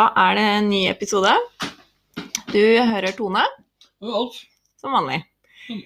[0.00, 1.28] Da er det en ny episode.
[2.48, 3.42] Du hører Tone,
[4.00, 4.36] Og Alf.
[4.80, 5.18] som vanlig.
[5.68, 5.82] Mm.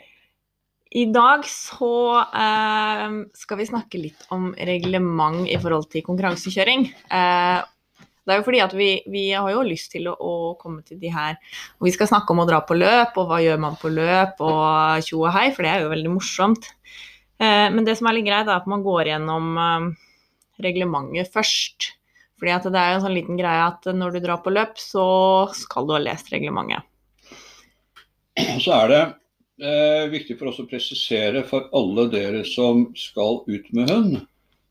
[1.01, 6.85] I dag så eh, skal vi snakke litt om reglement i forhold til konkurransekjøring.
[7.11, 10.87] Eh, det er jo fordi at vi, vi har jo lyst til å, å komme
[10.87, 11.35] til de her
[11.81, 14.39] Og vi skal snakke om å dra på løp, og hva gjør man på løp,
[14.47, 16.71] og tjo og hei, for det er jo veldig morsomt.
[17.43, 19.93] Eh, men det som er litt greit, er at man går gjennom eh,
[20.71, 21.97] reglementet først.
[22.41, 25.07] Fordi at det er en sånn liten greie at når du drar på løp, så
[25.55, 26.83] skal du ha lest reglementet.
[28.35, 29.03] Så er det
[29.63, 34.17] eh, viktig for oss å presisere for alle dere som skal ut med hund,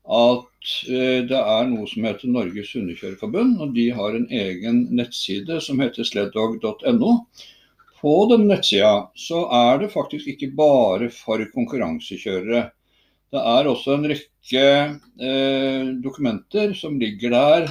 [0.04, 3.56] at eh, det er noe som heter Norges hundekjørerforbund.
[3.64, 7.16] Og de har en egen nettside som heter sleddog.no.
[8.04, 12.66] På den nettsida så er det faktisk ikke bare for konkurransekjørere.
[13.34, 14.66] Det er også en rekke
[15.26, 17.64] eh, dokumenter som ligger der,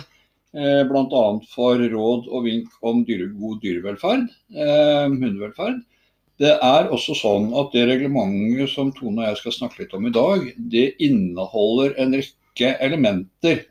[0.57, 1.23] eh, bl.a.
[1.53, 4.25] for råd og vink om dyre, god dyrevelferd,
[4.57, 5.79] eh, hundevelferd.
[6.41, 10.09] Det er også sånn at det reglementet som Tone og jeg skal snakke litt om
[10.09, 13.63] i dag, det inneholder en rekke elementer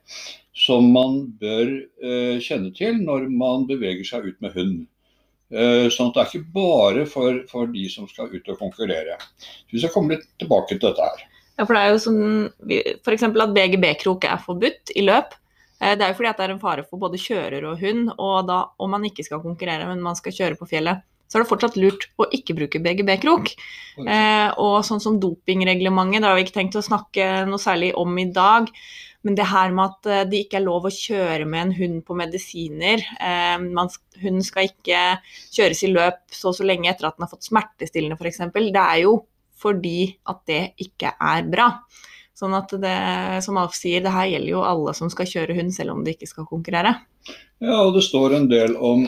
[0.57, 4.79] som man bør eh, kjenne til når man beveger seg ut med hund.
[5.53, 9.19] Eh, sånn at det er ikke bare for, for de som skal ut og konkurrere.
[9.37, 11.29] Så vi skal komme litt tilbake til dette her.
[11.59, 12.25] Ja, for det er jo sånn
[13.05, 13.25] F.eks.
[13.29, 15.35] at BGB-krok er forbudt i løp.
[15.81, 18.13] eh, Det er jo fordi at det er en fare for både kjører og hund,
[18.19, 21.45] og da om man ikke skal konkurrere, men man skal kjøre på fjellet, så er
[21.45, 23.55] det fortsatt lurt å ikke bruke BGB-krok.
[24.05, 28.19] Eh, og sånn som dopingreglementet, det har vi ikke tenkt å snakke noe særlig om
[28.21, 28.69] i dag.
[29.23, 32.01] Men det her med at eh, det ikke er lov å kjøre med en hund
[32.05, 35.03] på medisiner eh, man, Hunden skal ikke
[35.55, 38.43] kjøres i løp så og så lenge etter at den har fått smertestillende f.eks.
[38.53, 39.21] Det er jo
[39.63, 41.69] fordi at det ikke er bra.
[42.37, 42.99] Sånn at det,
[43.45, 46.17] som Alf sier, det her gjelder jo alle som skal kjøre hund, selv om de
[46.17, 46.97] ikke skal konkurrere.
[47.63, 49.05] Ja, og det står en del om,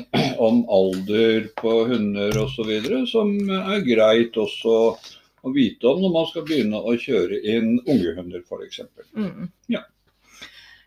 [0.46, 2.70] om alder på hunder osv.
[3.10, 4.76] som er greit også
[5.44, 8.84] å vite om når man skal begynne å kjøre inn ungehunder f.eks.
[9.18, 9.50] Mm.
[9.72, 9.82] Ja.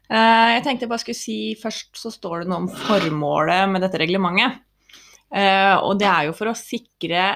[0.08, 3.84] Eh, jeg tenkte jeg bare skulle si først så står det noe om formålet med
[3.84, 4.63] dette reglementet.
[5.28, 7.34] Eh, og det er jo for å sikre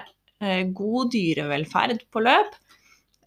[0.74, 2.56] god dyrevelferd på løp.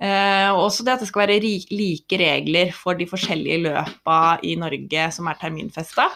[0.03, 1.39] Eh, og også det at det skal være
[1.71, 6.09] like regler for de forskjellige løpa i Norge som er terminfesta.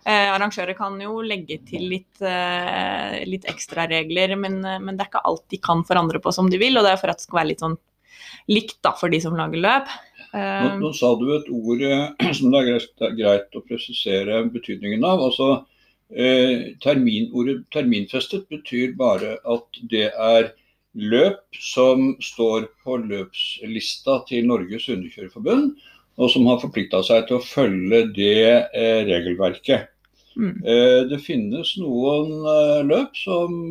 [0.00, 5.06] Eh, arrangører kan jo legge til litt, eh, litt ekstra regler, men, eh, men det
[5.06, 6.76] er ikke alt de kan forandre på som de vil.
[6.76, 7.78] Og det er for at det skal være litt sånn
[8.48, 9.86] likt da, for de som lager løp.
[9.86, 13.56] Nå, Eh, nå sa du et ord eh, som det er greit, det er greit
[13.58, 15.24] å presisere betydningen av.
[15.26, 15.48] altså
[16.14, 20.50] eh, termin, Ordet terminfestet betyr bare at det er
[20.94, 25.72] løp som står på løpslista til Norges hundekjørerforbund,
[26.20, 28.44] og som har forplikta seg til å følge det
[28.74, 29.88] eh, regelverket.
[30.36, 30.56] mm.
[30.66, 33.70] Eh, det finnes noen eh, løp som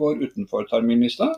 [0.00, 1.34] går utenfor terminlista.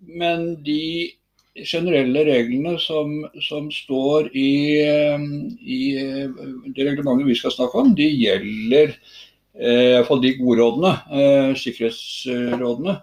[0.00, 1.10] Men de
[1.54, 4.80] generelle reglene som, som står i,
[5.60, 8.94] i eh, det reglementet vi skal snakke om, de gjelder
[9.58, 13.00] eh, Iallfall de gode rådene, eh, sikkerhetsrådene,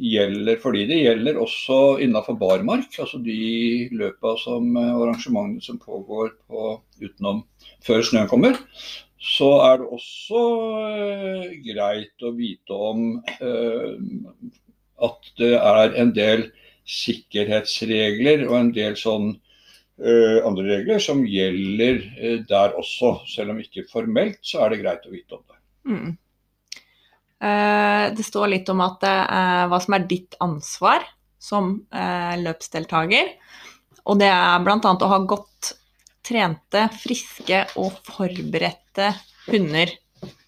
[0.00, 2.88] gjelder fordi det gjelder også innenfor barmark.
[3.02, 7.44] Altså de løpa som eh, arrangementene som pågår på, utenom
[7.84, 8.56] før snøen kommer.
[9.20, 10.40] Så er det også
[11.66, 13.02] greit å vite om
[15.04, 16.46] at det er en del
[16.90, 23.18] sikkerhetsregler og en del sånn uh, andre regler som gjelder uh, der også.
[23.30, 25.60] Selv om ikke formelt, så er det greit å vite om det.
[25.90, 26.10] Mm.
[27.40, 29.06] Uh, det står litt om at
[29.70, 31.06] hva som er ditt ansvar
[31.40, 31.78] som
[32.36, 33.30] løpsdeltaker.
[34.12, 34.76] Og det er bl.a.
[34.76, 35.70] å ha godt
[36.26, 39.08] trente, friske og forberedte
[39.46, 39.92] hunder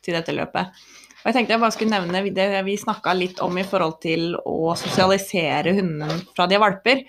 [0.05, 0.83] til dette løpet.
[1.23, 4.33] Og jeg tenkte jeg bare skulle nevne det vi snakka litt om i forhold til
[4.43, 7.05] å sosialisere hundene fra de er valper.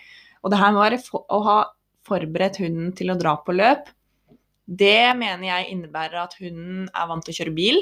[0.45, 1.57] Og det her med å, være å ha
[2.05, 3.89] forberedt hunden til å dra på løp,
[4.63, 7.81] det mener jeg innebærer at hunden er vant til å kjøre bil.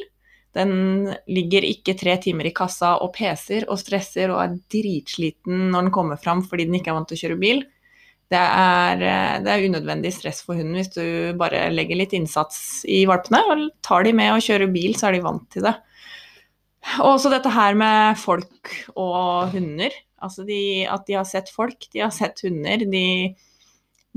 [0.56, 5.88] Den ligger ikke tre timer i kassa og peser og stresser og er dritsliten når
[5.88, 7.64] den kommer fram fordi den ikke er vant til å kjøre bil.
[8.32, 12.86] Det er, eh, det er unødvendig stress for hunden hvis du bare legger litt innsats
[12.88, 15.76] i valpene og tar de med og kjører bil, så er de vant til det.
[17.02, 19.94] Og også dette her med folk og hunder.
[20.22, 22.86] Altså de, at de har sett folk, de har sett hunder.
[22.90, 23.06] De,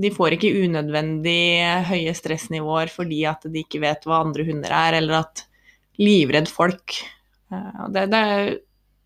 [0.00, 4.98] de får ikke unødvendig høye stressnivåer fordi at de ikke vet hva andre hunder er,
[5.00, 5.44] eller at
[6.00, 6.96] livredd folk
[7.54, 8.22] eh, det, det,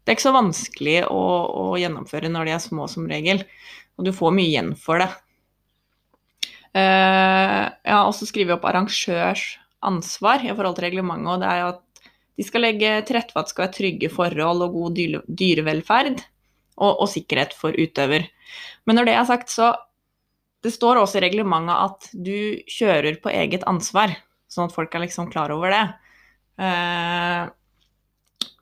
[0.09, 1.23] det er ikke så vanskelig å,
[1.53, 3.43] å, gjennomføre når de er små, som regel.
[4.01, 5.11] Og du får mye igjen for det.
[6.73, 9.43] Uh, jeg har også skrevet opp arrangørs
[9.85, 11.83] ansvar i forhold til reglementet, og det er jo at
[12.39, 16.23] de skal legge til rette for at det skal være trygge forhold og god dyrevelferd
[16.79, 18.29] og, og, sikkerhet for utøver.
[18.87, 19.73] Men når det er sagt, så
[20.63, 24.15] det står også i reglementet at du kjører på eget ansvar,
[24.51, 25.85] sånn at folk er liksom klar over det.
[26.63, 27.51] Eh,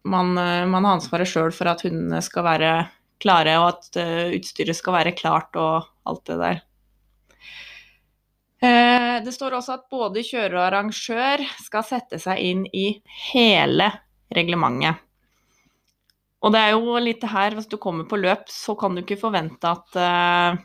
[0.06, 2.72] man, man, har ansvaret sjøl for at hundene skal være
[3.22, 6.62] klare, og at uh, utstyret skal være klart og alt det der.
[8.62, 12.86] Eh, det står også at både kjører og arrangør skal sette seg inn i
[13.32, 13.90] hele
[14.32, 15.02] reglementet.
[16.44, 19.18] Og det er jo litt her, hvis du kommer på løp, så kan du ikke
[19.18, 20.58] forvente at uh,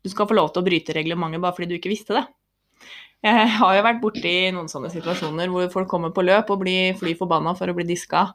[0.00, 2.22] du skal få lov til å bryte reglementet bare fordi du ikke visste det.
[3.26, 6.94] Jeg har jo vært borti noen sånne situasjoner hvor folk kommer på løp og blir
[6.96, 8.30] fly forbanna for å bli diska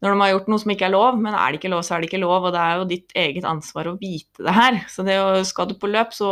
[0.00, 1.94] når de har gjort noe som ikke er lov, men er det ikke lov, så
[1.94, 2.46] er det ikke lov.
[2.48, 4.78] Og det er jo ditt eget ansvar å vite det her.
[4.88, 5.18] Så det
[5.50, 6.30] skal du på løp, så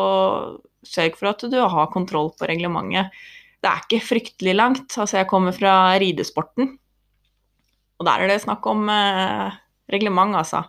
[0.89, 3.13] sørg for at du har kontroll på reglementet.
[3.61, 4.97] Det er ikke fryktelig langt.
[4.97, 6.77] Altså, jeg kommer fra ridesporten,
[7.99, 9.57] og der er det snakk om eh,
[9.93, 10.65] reglement, altså.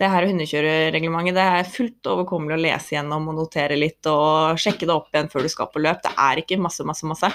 [0.00, 4.88] Det her hundekjørereglementet det er fullt overkommelig å lese gjennom og notere litt og sjekke
[4.88, 6.00] det opp igjen før du skal på løp.
[6.02, 7.28] Det er ikke masse, masse, masse.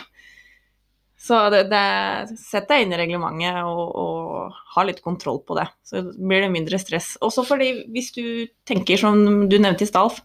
[1.18, 5.66] Så det, det, sett deg inn i reglementet og, og, ha litt kontroll på det.
[5.88, 7.16] Så blir det mindre stress.
[7.26, 8.24] Også fordi hvis du
[8.70, 10.20] tenker som du nevnte i stad,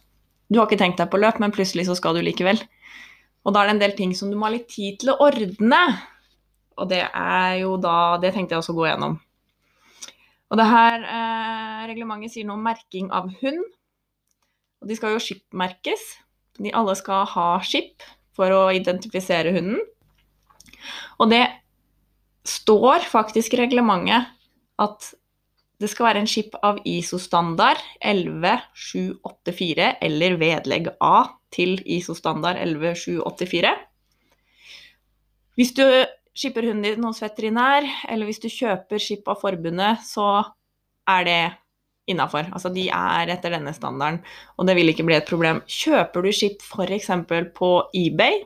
[0.52, 2.60] du har ikke tenkt deg på løp, men plutselig så skal du likevel.
[3.42, 5.18] Og da er det en del ting som du må ha litt tid til å
[5.24, 5.80] ordne.
[6.76, 9.16] Og det er jo da Det tenkte jeg også å gå gjennom.
[10.52, 13.62] Og det her eh, reglementet sier noe om merking av hund.
[14.82, 16.04] Og de skal jo skipmerkes.
[16.60, 18.04] De alle skal ha skip
[18.36, 19.80] for å identifisere hunden.
[21.20, 21.44] Og det
[22.48, 24.30] står faktisk i reglementet
[24.82, 25.12] at
[25.82, 31.24] det skal være en skip av ISO-standard 11784 eller vedlegg A
[31.54, 33.72] til ISO-standard 11784.
[35.58, 35.84] Hvis du
[36.38, 40.28] skipper hunden din hos veterinær, eller hvis du kjøper skip av forbundet, så
[41.10, 41.42] er det
[42.10, 42.48] innafor.
[42.54, 44.22] Altså de er etter denne standarden,
[44.56, 45.60] og det vil ikke bli et problem.
[45.66, 47.10] Kjøper du skip f.eks.
[47.58, 48.42] på eBay,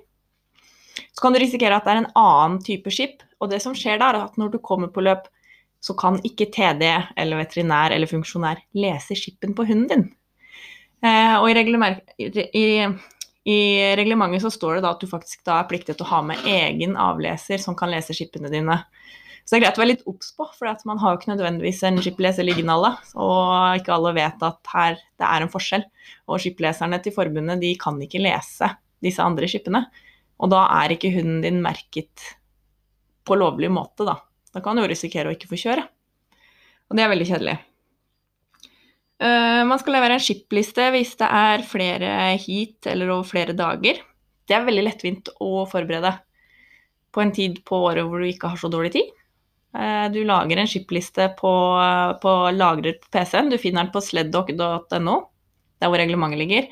[0.96, 3.25] så kan du risikere at det er en annen type skip.
[3.40, 5.26] Og det som skjer da, er at når du kommer på løp,
[5.84, 6.87] så kan ikke TD
[7.20, 10.06] eller veterinær eller funksjonær lese skipen på hunden din.
[11.04, 12.25] Eh, og i,
[12.56, 12.66] i,
[13.44, 13.58] i,
[13.98, 16.48] reglementet så står det da at du faktisk da er pliktig til å ha med
[16.48, 18.81] egen avleser som kan lese skipene dine.
[19.46, 21.84] Så det er greit å være litt obs på, for man har jo ikke nødvendigvis
[21.87, 22.96] en skipleser liggende alle.
[23.14, 25.84] Og ikke alle vet at her det er en forskjell.
[26.26, 28.72] Og skipleserne til forbundet de kan ikke lese
[29.06, 29.84] disse andre skipene.
[30.43, 32.35] Og da er ikke hunden din merket
[33.27, 34.19] på lovlig måte, da.
[34.53, 35.87] Da kan du jo risikere å ikke få kjøre.
[36.87, 37.56] Og det er veldig kjedelig.
[39.17, 42.12] Uh, man skal levere en skipliste hvis det er flere
[42.43, 44.03] heat eller over flere dager.
[44.47, 46.12] Det er veldig lettvint å forberede
[47.17, 49.09] på en tid på året hvor du ikke har så dårlig tid.
[49.77, 51.55] Uh, du lager en skipliste på,
[52.23, 53.50] på lagrer på PC-en.
[53.50, 55.17] Du finner den på sleddog.no.
[55.77, 56.69] Det er hvor reglementet ligger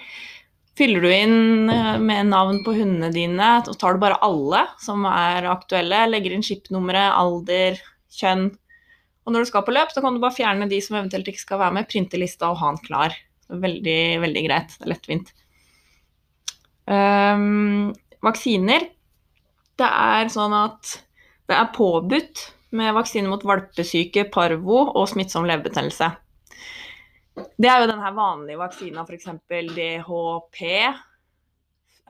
[0.78, 5.06] fyller du inn eh, med navn på hundene dine, og tar du bare alle som
[5.10, 7.78] er aktuelle, legger inn skipnummeret, alder,
[8.14, 8.48] kjønn.
[9.24, 11.44] Og når du skal på løp, så kan du bare fjerne de som eventuelt ikke
[11.44, 13.14] skal være med, printe lista og ha den klar.
[13.48, 14.74] Veldig, veldig greit.
[14.76, 15.30] Det er lettvint.
[16.84, 17.94] Um,
[18.24, 18.90] vaksiner.
[19.80, 20.98] Det er sånn at
[21.48, 22.44] det er påbudt
[22.74, 26.10] med vaksine mot valpesyke, parvo og smittsom leverbetennelse.
[27.34, 29.26] Det er jo den her vanlige vaksina, f.eks.
[29.74, 30.60] DHP.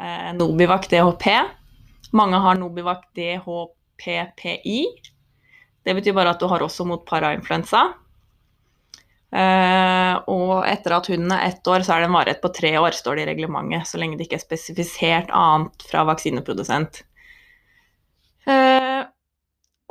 [0.01, 1.27] Eh, Nobivac DHP.
[2.13, 4.81] Mange har Nobivac DHPPI.
[5.85, 7.87] Det betyr bare at du har også mot parainfluensa.
[9.35, 12.71] Eh, og etter at hunden er ett år, så er det en varighet på tre
[12.79, 13.89] år, står det i reglementet.
[13.89, 17.03] Så lenge det ikke er spesifisert annet fra vaksineprodusent.
[18.47, 19.03] Eh,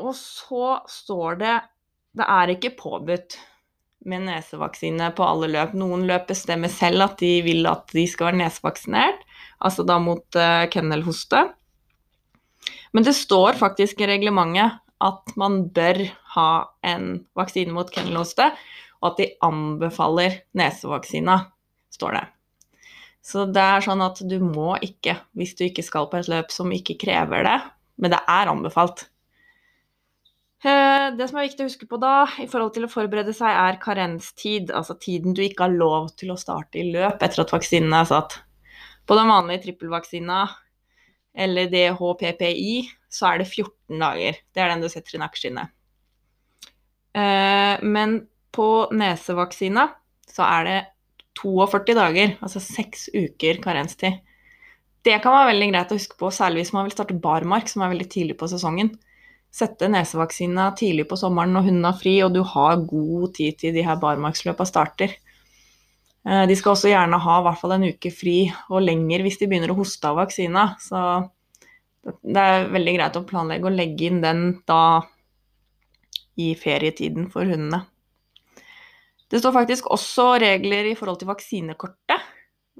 [0.04, 1.54] og så står det
[2.14, 3.40] Det er ikke påbudt
[4.10, 5.74] med nesevaksine på alle løp.
[5.78, 9.22] Noen løp bestemmer selv at de vil at de skal være nesevaksinert,
[9.64, 11.46] altså da mot uh, kennelhoste.
[12.94, 16.00] Men det står faktisk i reglementet at man bør
[16.36, 16.50] ha
[16.88, 18.52] en vaksine mot kennelhoste,
[19.04, 21.42] og at de anbefaler nesevaksina,
[21.94, 22.24] står det.
[23.24, 26.52] Så det er sånn at du må ikke, hvis du ikke skal på et løp
[26.52, 27.58] som ikke krever det,
[28.00, 29.06] men det er anbefalt,
[30.64, 33.80] det som er viktig å huske på da, i forhold til å forberede seg, er
[33.84, 34.72] karenstid.
[34.72, 38.08] Altså tiden du ikke har lov til å starte i løp etter at vaksinen er
[38.08, 38.38] satt.
[39.04, 40.46] På den vanlige trippelvaksina
[41.34, 42.76] eller DHPPI
[43.12, 44.40] så er det 14 dager.
[44.54, 45.74] Det er den du setter i nakkeskinnet.
[47.14, 48.22] Eh, men
[48.54, 49.88] på nesevaksina
[50.30, 50.80] så er det
[51.42, 54.22] 42 dager, altså seks uker karenstid.
[55.04, 57.84] Det kan være veldig greit å huske på, særlig hvis man vil starte barmark, som
[57.84, 58.94] er veldig tidlig på sesongen.
[59.54, 63.76] Sette nesevaksina tidlig på sommeren når hunden har fri, og du har god tid til
[63.76, 65.14] de her barmarksløpa starter.
[66.26, 68.38] Eh, de skal også gjerne ha i hvert fall en uke fri
[68.72, 70.72] og lenger hvis de begynner å hoste av vaksina.
[70.82, 71.00] Så
[72.04, 75.04] det er veldig greit å planlegge og legge inn den da
[76.40, 77.84] i ferietiden for hundene.
[79.30, 82.26] Det står faktisk også regler i forhold til vaksinekortet.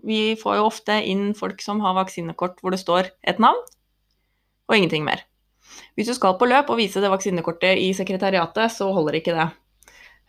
[0.06, 3.62] Vi får jo ofte inn folk som har vaksinekort hvor det står et navn
[4.70, 5.22] og ingenting mer.
[5.94, 9.50] Hvis du skal på løp og vise det vaksinekortet i sekretariatet, så holder ikke det.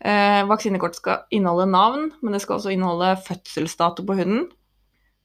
[0.04, 4.48] Eh, vaksinekort skal inneholde navn, men det skal også inneholde fødselsdato på hunden.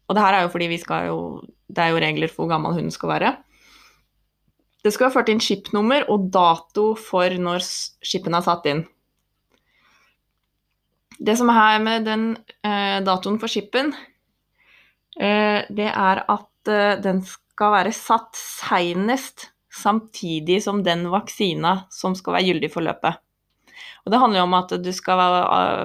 [0.07, 0.69] Og det her er jo fordi
[1.07, 3.37] jo Det er jo regler for hvor gammel hunden skal være.
[4.83, 7.59] Det skal være ført inn skipnummer og dato for når
[8.01, 8.87] skipen er satt inn.
[11.19, 13.93] Det som er her med den eh, datoen for skipen,
[15.19, 22.15] eh, det er at eh, den skal være satt seinest samtidig som den vaksina som
[22.17, 23.19] skal være gyldig for løpet.
[24.05, 25.19] Og det handler jo om at du skal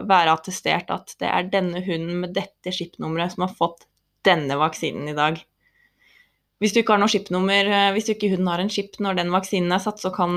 [0.09, 3.87] være attestert at det er denne hunden med dette skipnummeret som har fått
[4.25, 5.41] denne vaksinen i dag.
[6.63, 9.19] Hvis du ikke har noe skipnummer, eh, hvis du ikke hunden har en skip når
[9.19, 10.33] den vaksinen er satt, så kan,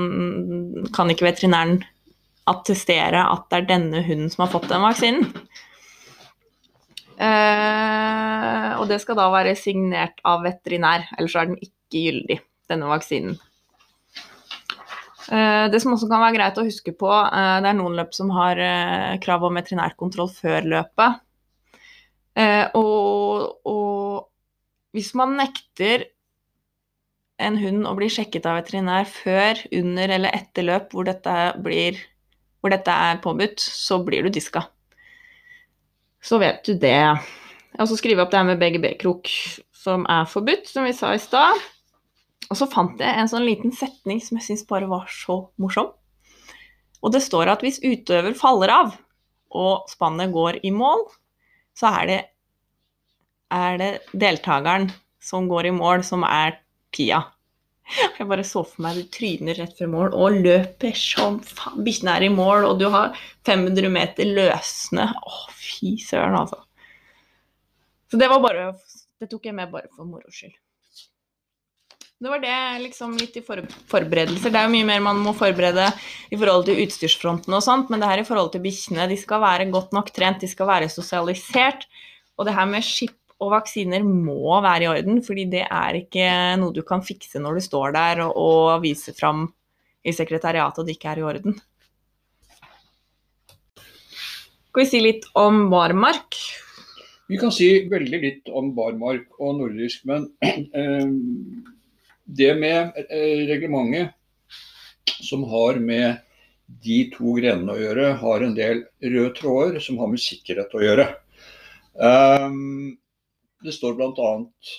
[0.92, 1.78] kan ikke veterinæren
[2.48, 5.30] attestere at det er denne hunden som har fått den vaksinen.
[7.18, 12.36] Uh, og det skal da være signert av veterinær, ellers er den ikke gyldig,
[12.70, 13.38] denne vaksinen.
[15.28, 18.14] Eh, det som også kan være greit å huske på, eh, det er noen løp
[18.16, 21.24] som har eh, krav om veterinærkontroll før løpet.
[22.78, 24.28] Og, og,
[24.94, 26.04] hvis man nekter
[27.42, 31.98] en hund å bli sjekket av veterinær før, under eller etter løp hvor dette, blir,
[32.62, 34.68] hvor dette er påbudt, så blir du diska.
[36.22, 36.94] Så vet du det.
[37.74, 39.34] Og så også jeg opp det her med BGB-krok,
[39.74, 41.58] som er forbudt, som vi sa i stad.
[42.48, 45.90] Og så fant jeg en sånn liten setning som jeg syns bare var så morsom.
[47.04, 48.94] Og det står at hvis utøver faller av,
[49.54, 51.04] og spannet går i mål,
[51.78, 52.20] så er det,
[53.54, 54.88] er det deltakeren
[55.22, 56.58] som går i mål, som er
[56.94, 57.22] tida.
[58.18, 61.82] Jeg bare så for meg du tryner rett før mål og løper som faen.
[61.86, 63.16] Bikkjene er i mål, og du har
[63.48, 65.08] 500 meter løsende.
[65.08, 66.60] Å, fy søren, altså.
[68.08, 68.72] Så det var bare
[69.18, 70.54] Det tok jeg med bare for moro skyld.
[72.18, 74.50] Det var det liksom litt i forberedelser.
[74.50, 75.84] Det er jo mye mer man må forberede
[76.34, 79.06] i forhold til utstyrsfronten og sånt, men det her i forhold til bikkjene.
[79.06, 81.86] De skal være godt nok trent, de skal være sosialisert.
[82.34, 86.26] Og det her med skip og vaksiner må være i orden, fordi det er ikke
[86.58, 89.46] noe du kan fikse når du står der og, og viser fram
[90.02, 91.58] i sekretariatet at det ikke er i orden.
[94.72, 96.34] Skal vi si litt om barmark?
[97.30, 101.06] Vi kan si veldig litt om barmark og nordisk, men eh,
[102.28, 104.14] det med eh, reglementet
[105.24, 106.20] som har med
[106.84, 110.82] de to grenene å gjøre, har en del røde tråder som har med sikkerhet å
[110.84, 111.06] gjøre.
[111.96, 112.98] Um,
[113.64, 114.32] det står bl.a.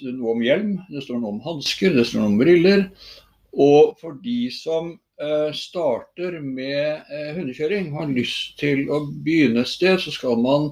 [0.05, 2.85] noe om hjelm, det står noe om hansker, det står noe om briller.
[3.57, 9.73] Og for de som uh, starter med uh, hundekjøring, har lyst til å begynne et
[9.73, 10.69] sted, så skal man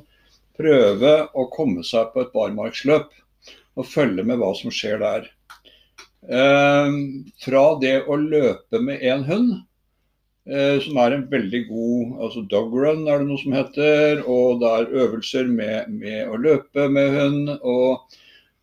[0.57, 3.09] prøve å komme seg på et barmarksløp
[3.77, 5.27] og følge med hva som skjer der.
[6.25, 6.93] Eh,
[7.43, 9.51] fra det å løpe med én hund,
[10.49, 14.63] eh, som er en veldig god altså dog run er det noe som heter, og
[14.63, 17.53] det er øvelser med, med å løpe med hund.
[17.61, 18.17] og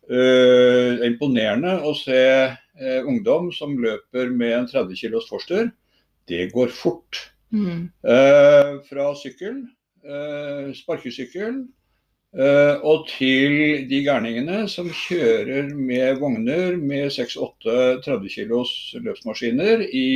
[0.09, 2.21] eh, Det er imponerende å se
[3.07, 5.69] ungdom som løper med en 30 kilos forster.
[6.27, 7.31] Det går fort.
[7.55, 7.87] Mm.
[8.89, 9.61] fra sykkel,
[10.75, 11.61] sparkesykkel,
[12.35, 20.07] og til de gærningene som kjører med vogner med 6-8 30 kilos løpsmaskiner i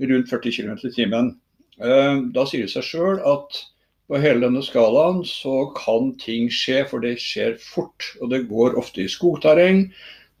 [0.00, 1.30] rundt 40 km i timen.
[1.76, 3.60] Uh, da sier det seg sjøl at
[4.08, 8.10] på hele denne skalaen så kan ting skje, for det skjer fort.
[8.20, 9.86] Og det går ofte i skogterreng.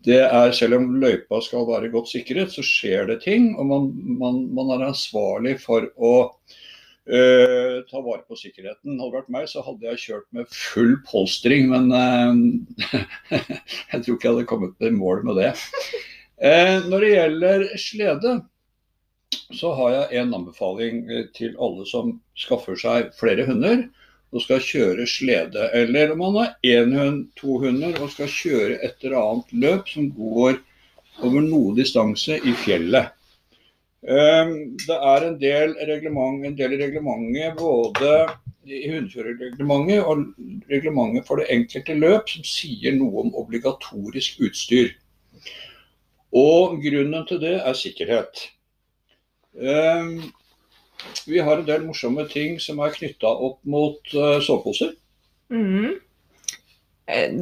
[0.04, 3.54] Det er, selv om løypa skal være godt sikret, så skjer det ting.
[3.56, 3.88] Og man,
[4.20, 6.14] man, man er ansvarlig for å
[7.04, 8.96] Uh, ta vare på sikkerheten.
[8.96, 12.32] Hadde det vært meg, så hadde jeg kjørt med full polstring, men uh,
[13.92, 15.50] jeg tror ikke jeg hadde kommet i mål med det.
[16.40, 18.32] Uh, når det gjelder slede,
[19.52, 21.04] så har jeg en anbefaling
[21.36, 23.84] til alle som skaffer seg flere hunder
[24.34, 25.68] og skal kjøre slede.
[25.76, 29.92] Eller om man har én hund, to hunder og skal kjøre et eller annet løp
[29.92, 30.56] som går
[31.22, 33.12] over noe distanse i fjellet.
[34.04, 38.14] Ehm, det er en del, reglement, en del i reglementet både
[38.64, 40.24] i hundekjørerreglementet og
[40.70, 44.92] reglementet for det enkelte løp som sier noe om obligatorisk utstyr.
[46.34, 48.48] Og grunnen til det er sikkerhet.
[49.54, 50.18] Um,
[51.28, 54.96] vi har en del morsomme ting som er knytta opp mot uh, soveposer.
[55.52, 55.94] Mm.
[57.06, 57.36] Eh,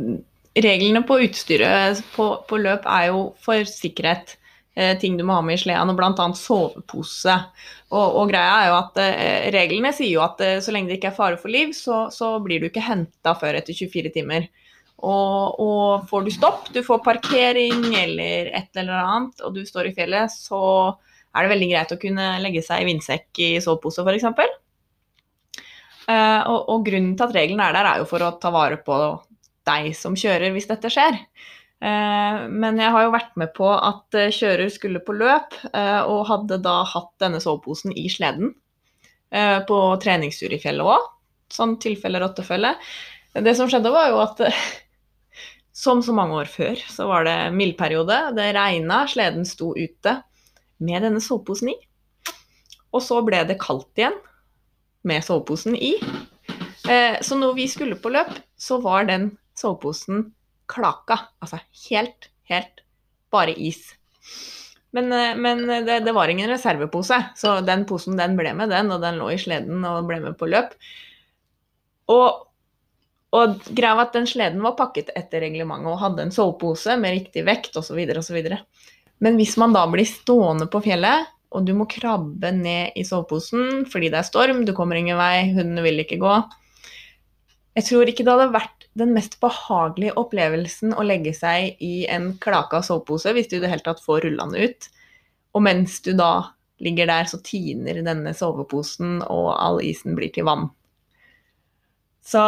[0.58, 4.36] reglene på utstyret på, på, løp er jo for sikkerhet.
[4.74, 6.26] Eh, ting du må ha med i sleden, og bl.a.
[6.38, 7.34] sovepose.
[7.92, 10.96] Og, og, greia er jo at eh, Reglene sier jo at eh, så lenge det
[10.96, 14.48] ikke er fare for liv, så, så blir du ikke henta før etter 24 timer.
[15.02, 19.90] Og, og, får du stopp, du får parkering eller et eller annet, og du står
[19.90, 20.62] i fjellet, så
[21.32, 24.28] er det veldig greit å kunne legge seg i vindsekk i sovepose f.eks.
[26.02, 28.78] Uh, og, og, grunnen til at reglene er der, er jo for å ta vare
[28.84, 28.96] på
[29.68, 31.18] deg som kjører hvis dette skjer.
[31.82, 36.26] Uh, men jeg har jo vært med på at uh, kjører skulle på løp, og
[36.28, 38.54] hadde da hatt denne soveposen i sleden.
[39.32, 41.04] På treningstur i fjellet òg.
[41.48, 42.74] Sånn tilfelle rottefelle.
[43.32, 44.42] Det som skjedde, var jo at
[45.84, 48.18] som så mange år før, så var det mildperiode.
[48.36, 50.18] Det regna, sleden sto ute
[50.84, 51.78] med denne soveposen i.
[52.92, 54.18] Og så ble det kaldt igjen
[55.08, 55.94] med soveposen i.
[56.88, 60.28] Eh, så når vi skulle på løp, så var den soveposen
[60.72, 61.18] klaka.
[61.42, 62.82] Altså helt, helt
[63.32, 63.84] bare is.
[64.92, 68.92] Men, eh, men det, det, var ingen reservepose, så den posen den ble med, den.
[68.92, 70.74] Og den lå i sleden og ble med på løp.
[72.12, 72.48] Og,
[73.32, 77.16] og greia var at den sleden var pakket etter reglementet og hadde en sovepose med
[77.20, 78.02] riktig vekt osv.
[78.18, 78.40] osv.
[79.22, 83.84] Men hvis man da blir stående på fjellet og du må krabbe ned i soveposen
[83.92, 86.36] fordi det er storm, du kommer ingen vei, hundene vil ikke gå.
[87.78, 92.34] Jeg tror ikke det hadde vært den mest behagelige opplevelsen å legge seg i en
[92.42, 94.88] klaka sovepose hvis du i det hele tatt får rulla den ut.
[95.56, 96.52] Og mens du da
[96.82, 100.68] ligger der, så tiner denne soveposen, og all isen blir til vann.
[102.22, 102.42] Så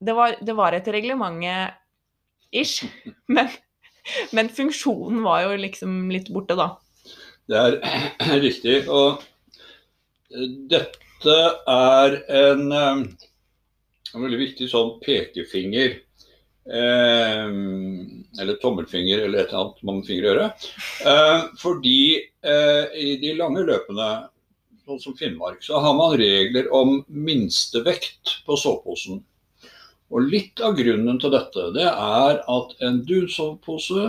[0.00, 2.86] det var, det var et reglement-ish,
[3.34, 3.50] men,
[4.36, 6.72] men funksjonen var jo liksom litt borte, da.
[7.50, 8.76] Det er riktig.
[8.88, 9.22] Og
[10.70, 11.38] dette
[11.70, 13.29] er en, eh,
[14.14, 15.98] en veldig viktig sånn pekefinger.
[16.70, 17.46] Eh,
[18.40, 20.68] eller tommelfinger eller et eller annet man finger i øret.
[21.06, 24.10] Eh, fordi eh, i de lange løpene,
[24.86, 29.22] sånn som Finnmark, så har man regler om minstevekt på soveposen.
[30.10, 34.08] Og litt av grunnen til dette, det er at en dunsovepose,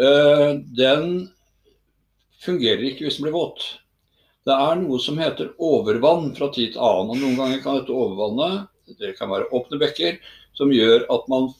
[0.00, 1.12] eh, den
[2.42, 3.62] fungerer ikke hvis den blir våt.
[4.48, 7.12] Det er noe som heter overvann fra tid til annen.
[7.12, 10.18] og Noen ganger kan dette overvannet, det kan være åpne bekker,
[10.56, 11.50] som gjør at man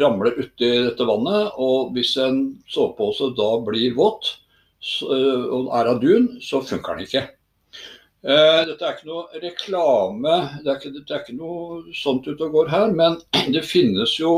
[0.00, 1.52] ramler uti dette vannet.
[1.60, 4.34] Og hvis en sovepose da blir våt
[5.02, 7.26] og er av dun, så funker den ikke.
[8.22, 12.46] Eh, dette er ikke noe reklame, det er ikke, det er ikke noe sånt ute
[12.46, 12.92] og går her.
[12.94, 13.18] Men
[13.54, 14.36] det finnes jo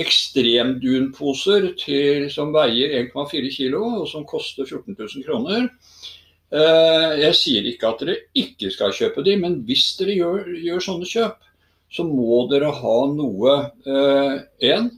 [0.00, 5.68] ekstremdunposer til, som veier 1,4 kg og som koster 14 000 kroner.
[6.54, 10.84] Eh, jeg sier ikke at dere ikke skal kjøpe de, men hvis dere gjør, gjør
[10.88, 11.48] sånne kjøp,
[11.94, 13.52] så må dere ha noe
[13.86, 14.88] én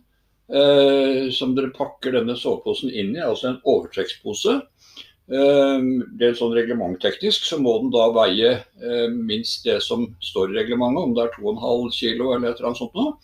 [0.48, 4.56] eh, som dere pakker denne soveposen inn i, altså en overtrekkspose.
[5.26, 5.88] Eh,
[6.22, 8.54] Rent sånn reglementteknisk så må den da veie
[9.12, 12.84] minst det som står i reglementet, om det er 2,5 kg eller et eller annet
[12.84, 13.18] sånt noe.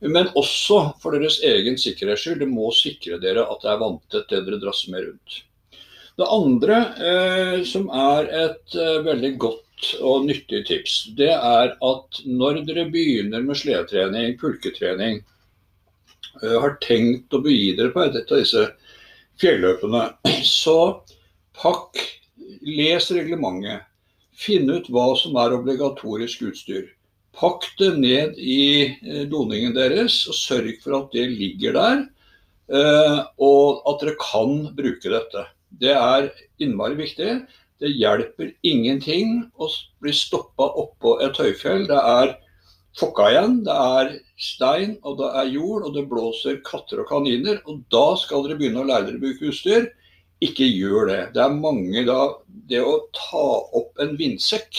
[0.00, 2.40] Men også for deres egen sikkerhets skyld.
[2.40, 5.40] Det må sikre dere at det er vanntett det dere drasser med rundt.
[6.20, 9.66] Det andre eh, som er et eh, veldig godt
[10.04, 15.20] og nyttig tips, det er at når dere begynner med sledetrening, pulketrening,
[16.42, 18.66] eh, har tenkt å begi dere på et av disse
[19.40, 20.06] fjelløpene,
[20.44, 20.78] så
[21.60, 22.00] pakk,
[22.66, 23.86] les reglementet.
[24.40, 26.88] Finn ut hva som er obligatorisk utstyr.
[27.36, 32.04] Pakk det ned i eh, doningen deres, og sørg for at det ligger der.
[32.70, 35.46] Eh, og at dere kan bruke dette.
[35.80, 36.30] Det er
[36.62, 37.30] innmari viktig.
[37.80, 39.68] Det hjelper ingenting å
[40.04, 41.86] bli stoppa oppå et høyfjell.
[41.88, 42.34] Det er
[42.98, 47.62] fokka igjen, det er stein og det er jord, og det blåser katter og kaniner.
[47.70, 49.90] Og da skal dere begynne å lære dere å bruke utstyr.
[50.44, 51.20] Ikke gjør det.
[51.34, 52.20] Det er mange da
[52.70, 54.78] Det å ta opp en vindsekk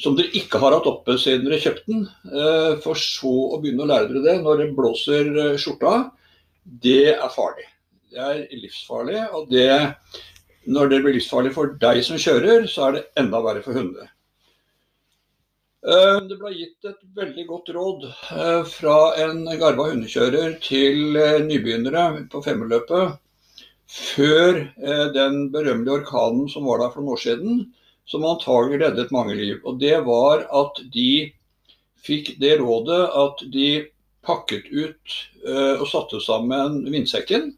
[0.00, 3.84] som dere ikke har hatt oppe siden dere kjøpte den, eh, for så å begynne
[3.84, 6.10] å lære dere det når det blåser eh, skjorta,
[6.84, 7.66] det er farlig.
[8.12, 9.22] Det er livsfarlig.
[9.36, 9.68] Og det,
[10.68, 14.08] når det blir livsfarlig for deg som kjører, så er det enda verre for hundene.
[15.88, 18.06] Eh, det ble gitt et veldig godt råd
[18.68, 23.16] fra en garva hundekjører til nybegynnere på femmerløpet
[23.88, 24.58] før
[25.14, 27.60] den berømmelige orkanen som var der for noen år siden
[28.10, 29.62] som antagelig reddet mange liv.
[29.64, 31.30] Og det var at de
[32.04, 33.70] fikk det rådet at de
[34.26, 35.16] pakket ut
[35.78, 37.54] og satte sammen vindsekken.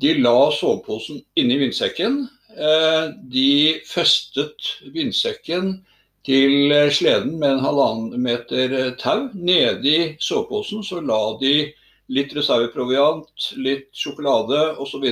[0.00, 2.24] De la soveposen inni vindsekken.
[2.54, 5.78] Uh, de festet vindsekken
[6.24, 9.28] til sleden med en halvannen meter tau.
[9.34, 11.72] Nedi soveposen så la de
[12.12, 15.04] litt reserveproviant, litt sjokolade osv.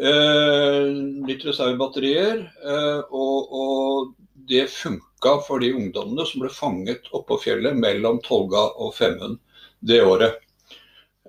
[0.00, 0.86] Eh,
[1.28, 2.42] litt reservebatterier.
[2.64, 4.12] Eh, og, og,
[4.52, 9.38] det funka for de ungdommene som ble fanget oppå fjellet mellom Tolga og Femund
[9.86, 10.40] det året.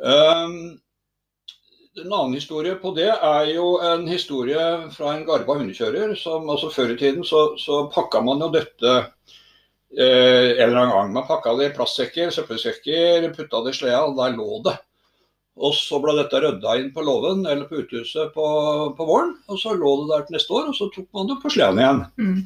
[0.02, 0.56] Eh,
[2.02, 4.62] en annen historie på det er jo en historie
[4.94, 6.16] fra en garva hundekjører.
[6.18, 10.96] som altså Før i tiden så, så pakka man jo dette eh, en eller annen
[10.96, 11.14] gang.
[11.20, 14.76] Man pakka det i plastsekker, søppelsekker, putta det i sleda, og der lå det.
[15.54, 18.48] Og så ble dette rydda inn på låven eller på uthuset på,
[18.98, 19.36] på, våren.
[19.54, 21.82] Og så lå det der til neste år, og så tok man det på sleden
[21.84, 22.02] igjen.
[22.18, 22.40] Mm.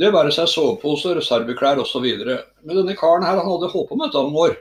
[0.00, 2.08] Det være seg soveposer, reserveklær osv.
[2.10, 4.58] Men denne karen her, han hadde holdt på med dette noen år.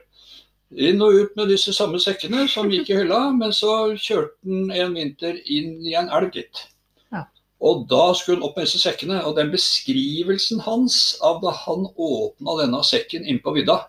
[0.69, 4.69] Inn og ut med disse samme sekkene som gikk i hylla, men så kjørte han
[4.71, 6.65] en vinter inn i en elg, gitt.
[7.13, 7.25] Ja.
[7.61, 9.23] Og da skulle han opp med disse sekkene.
[9.25, 13.81] Og den beskrivelsen hans av da han åpna denne sekken inn på vidda,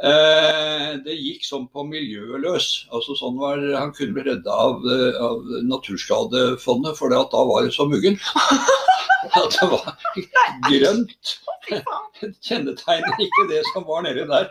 [0.00, 2.68] Eh, det gikk sånn på miljøet løs.
[2.94, 7.74] Altså sånn var, han kunne bli redda av, eh, av Naturskadefondet, for da var det
[7.76, 8.16] så muggen.
[9.36, 9.98] At det var
[10.70, 11.34] grønt.
[12.46, 14.48] Kjennetegner ikke det som var nedi der.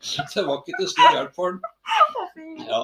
[0.34, 2.60] Det var ikke til stor hjelp for han.
[2.68, 2.82] Ja.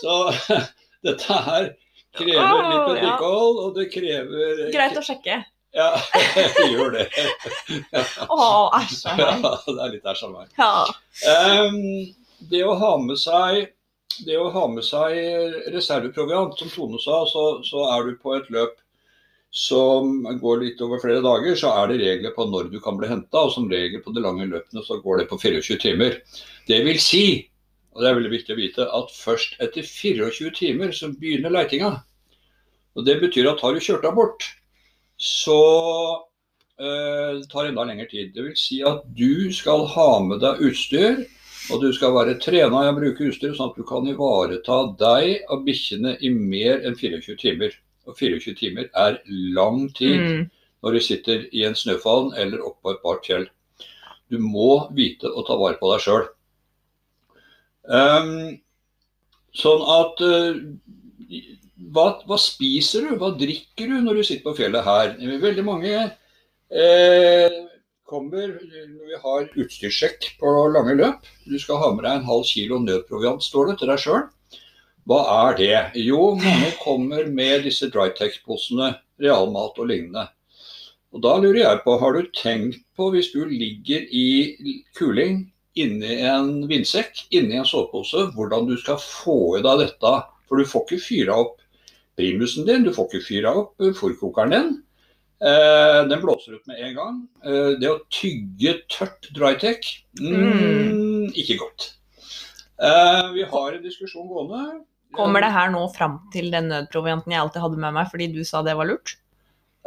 [0.00, 0.16] Så
[1.06, 1.70] dette her
[2.18, 5.42] krever litt vedlikehold, og det krever Greit å sjekke.
[5.76, 5.90] Ja,
[6.72, 7.06] gjør det.
[8.24, 8.38] Å,
[8.80, 9.42] æsj a meg.
[9.66, 10.54] Det er litt æsj a meg.
[10.56, 10.70] Ja.
[11.68, 11.76] Um,
[12.50, 13.74] det å ha med seg
[14.26, 18.48] det å ha med seg reserveproviant, som Tone sa, så, så, er du på et
[18.50, 18.74] løp
[19.50, 23.08] som går litt over flere dager, så er det regler på når du kan bli
[23.08, 23.46] henta.
[23.46, 26.20] Og som regel på de lange løpene så går det på 24 timer.
[26.68, 27.24] Det vil si,
[27.94, 31.96] og det er veldig viktig å vite, at først etter 24 timer så begynner leitinga.
[32.98, 34.44] Og Det betyr at har du kjørt deg bort,
[35.18, 35.58] så
[36.78, 38.32] eh, det tar enda lengre tid.
[38.34, 41.24] Det vil si at du skal ha med deg utstyr,
[41.72, 45.50] og du skal være trena i å bruke utstyr, sånn at du kan ivareta deg
[45.52, 47.76] og bikkjene i mer enn 24 timer.
[48.08, 49.20] Og 24 timer er
[49.56, 50.42] lang tid mm.
[50.82, 53.46] når du sitter i en snøfall eller oppå et bart fjell.
[54.32, 56.26] Du må vite å ta vare på deg sjøl.
[57.88, 58.56] Um, ehm,
[59.56, 60.58] sånn at uh,
[61.94, 65.14] hva, hva, spiser du, hva drikker du når du sitter på fjellet her?
[65.44, 65.92] Veldig mange
[66.68, 67.58] eh,
[68.08, 71.28] kommer når vi har utstyrssjekk på lange løp.
[71.48, 74.26] Du skal ha med deg en halv kilo nødproviant, står det til deg sjøl.
[75.08, 75.76] Hva er det?
[76.04, 78.90] Jo, mange kommer med disse Drytech-posene,
[79.22, 80.26] realmat og lignende.
[81.16, 85.46] Og Da lurer jeg på, har du tenkt på hvis du ligger i kuling
[85.80, 90.12] inni en vindsekk, inni en sovepose, hvordan du skal få i deg dette?
[90.44, 91.64] For du får ikke fyra opp
[92.18, 94.70] primusen din, du får ikke fyra opp eh, fòrkokeren din.
[95.40, 97.18] Eh, den blåser ut med en gang.
[97.46, 99.88] Eh, det å tygge tørt drytech,
[100.20, 101.26] mm, mm.
[101.32, 101.94] ikke godt.
[102.76, 104.84] Eh, vi har en diskusjon gående.
[105.16, 108.42] Kommer det her nå fram til den nødprovianten jeg alltid hadde med meg fordi du
[108.44, 109.16] sa det var lurt?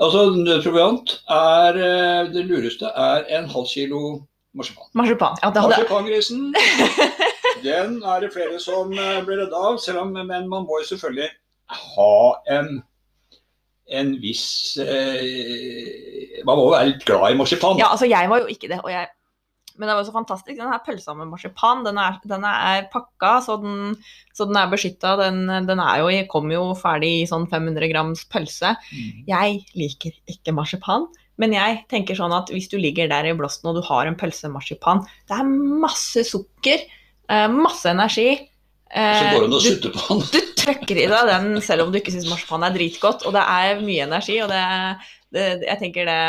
[0.01, 3.99] Altså, Nødproviant er eh, Det lureste er en halv kilo
[4.57, 4.87] marsipan.
[4.97, 5.75] Marsipan, ja, det hadde...
[5.77, 6.55] Marsipangrisen,
[7.67, 9.77] den er det flere som eh, blir redda av.
[9.83, 11.29] selv om, Men man må jo selvfølgelig
[11.71, 12.15] ha
[12.57, 12.81] en,
[13.87, 17.77] en viss eh, Man må være litt glad i marsipan.
[17.79, 18.81] Ja, altså jeg var jo ikke det.
[18.81, 19.07] og Jeg,
[19.81, 20.59] men det var så fantastisk.
[20.59, 23.95] Den her pølsa med marsipan, den er, den er pakka så den,
[24.37, 25.15] så den er beskytta.
[25.17, 28.75] Den, den, er jo, kommer jo ferdig i sånn 500 grams pølse.
[28.93, 29.23] Mm.
[29.31, 31.07] Jeg liker ikke marsipan.
[31.41, 34.19] Men jeg tenker sånn at hvis du ligger der i blåsten og du har en
[34.19, 35.49] pølse med marsipan, det er
[35.81, 36.83] masse sukker,
[37.25, 38.35] eh, masse energi.
[38.91, 40.21] Så går det an å sutte på den.
[40.29, 43.25] Du trøkker i deg den selv om du ikke syns marsipan er dritgodt.
[43.25, 44.37] Og det er mye energi.
[44.45, 44.61] og det,
[45.31, 46.21] det, jeg tenker det,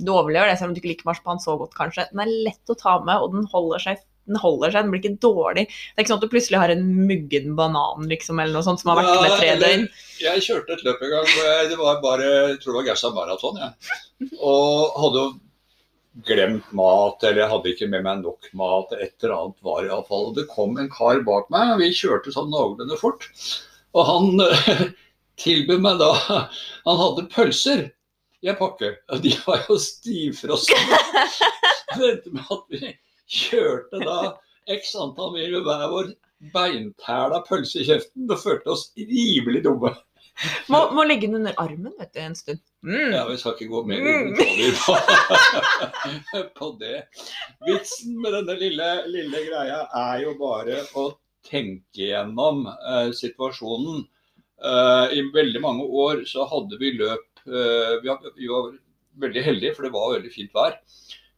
[0.00, 2.06] Du overlever det selv om du ikke liker marsipan så godt, kanskje.
[2.12, 4.04] Den er lett å ta med, og den holder seg.
[4.26, 5.66] Den holder seg, den blir ikke dårlig.
[5.68, 8.82] Det er ikke sånn at du plutselig har en muggen banan liksom, eller noe sånt
[8.82, 9.84] som har vært med tre døgn.
[10.22, 13.12] Jeg kjørte et løp en gang jeg, det var bare, jeg tror det var Gausa
[13.14, 13.60] maraton.
[13.62, 13.68] Ja.
[14.40, 15.28] Og hadde jo
[16.26, 18.94] glemt mat, eller jeg hadde ikke med meg nok mat.
[18.96, 20.30] Et eller annet var iallfall.
[20.34, 23.28] Det kom en kar bak meg, og vi kjørte sånn noenlunde fort.
[23.94, 24.40] Og han
[25.44, 26.10] tilbød meg da
[26.88, 27.86] Han hadde pølser
[28.52, 28.96] i pakker.
[29.12, 31.00] Og de var jo stivfrosne.
[31.96, 32.90] Det endte med at vi
[33.32, 34.16] kjørte da
[34.74, 36.10] x antall mil hver vår
[36.52, 39.94] beintæla pølse i kjeften Det følte oss rimelig dumme.
[40.68, 42.60] Må, må legge den under armen vet du, en stund.
[42.84, 43.14] Mm.
[43.14, 44.34] Ja, Vi skal ikke gå mer Mm.
[44.36, 46.98] detaljer på, på det.
[47.64, 51.06] Vitsen med denne lille, lille greia er jo bare å
[51.46, 54.04] tenke gjennom eh, situasjonen.
[54.60, 58.70] Eh, I veldig mange år så hadde vi løp vi, var,
[59.22, 60.78] veldig heldige, for det var veldig fint vær.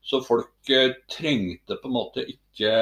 [0.08, 2.72] Så folk eh, trengte på en måte ikke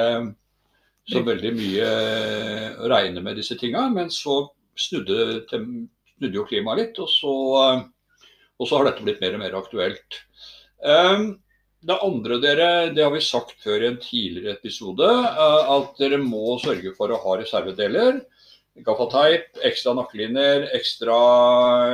[1.07, 3.87] så veldig mye eh, å regne med disse tinga.
[3.93, 4.45] Men så
[4.79, 9.43] snudde, snudde jo klimaet litt, og så, eh, og så har dette blitt mer og
[9.43, 10.23] mer aktuelt.
[11.87, 16.17] Det andre dere, det har vi sagt før i en tidligere episode, eh, at dere
[16.19, 18.23] må sørge for å ha reservedeler.
[18.85, 21.15] Gaffateip, ekstra nakkeliner, ekstra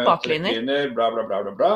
[0.08, 0.90] Baklinjer.
[0.94, 1.76] bla, bla, bla, bla, bla.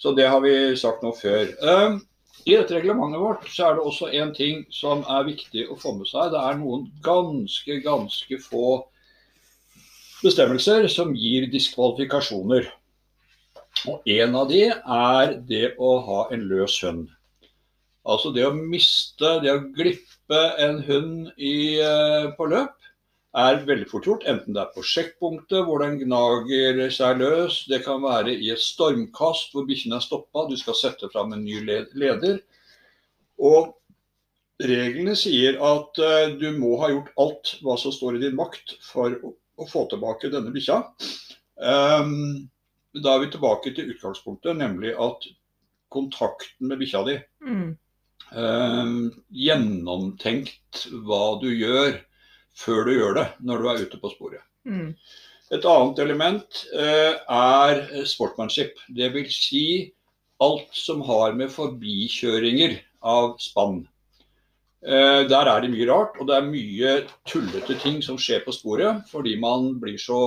[0.00, 1.50] Så det har vi sagt nå før.
[1.60, 2.00] Um,
[2.48, 5.92] I dette reglementet vårt så er det også en ting som er viktig å få
[5.98, 6.32] med seg.
[6.32, 8.80] Det er noen ganske, ganske få
[10.24, 12.70] bestemmelser som gir diskvalifikasjoner.
[13.88, 17.08] Og en av de er det å ha en løs hund.
[18.08, 22.72] Altså det å miste, det å glippe en hund i, eh, på løp,
[23.36, 24.26] er veldig fort gjort.
[24.28, 28.62] Enten det er på sjekkpunktet hvor den gnager seg løs, det kan være i et
[28.62, 31.60] stormkast hvor bikkjen er stoppa, du skal sette fram en ny
[31.94, 32.40] leder.
[33.40, 33.76] Og
[34.60, 38.76] reglene sier at eh, du må ha gjort alt hva som står i din makt
[38.84, 39.34] for å,
[39.68, 40.78] få tilbake denne bikkja.
[41.60, 42.48] Ehm,
[42.96, 45.26] da er vi tilbake til utgangspunktet, nemlig at
[45.92, 47.76] kontakten med bikkja di Mm.
[48.36, 48.92] eh,
[49.32, 52.00] gjennomtenkt hva du gjør
[52.60, 54.44] før du gjør det, når du er ute på sporet.
[54.68, 54.92] Mm.
[55.50, 58.76] Et annet element eh, er sportmanship.
[58.94, 59.64] Det vil si
[60.40, 63.82] alt som har med forbikjøringer av spann.
[64.80, 66.94] Eh, der er det mye rart, og det er mye
[67.28, 70.20] tullete ting som skjer på sporet fordi man blir så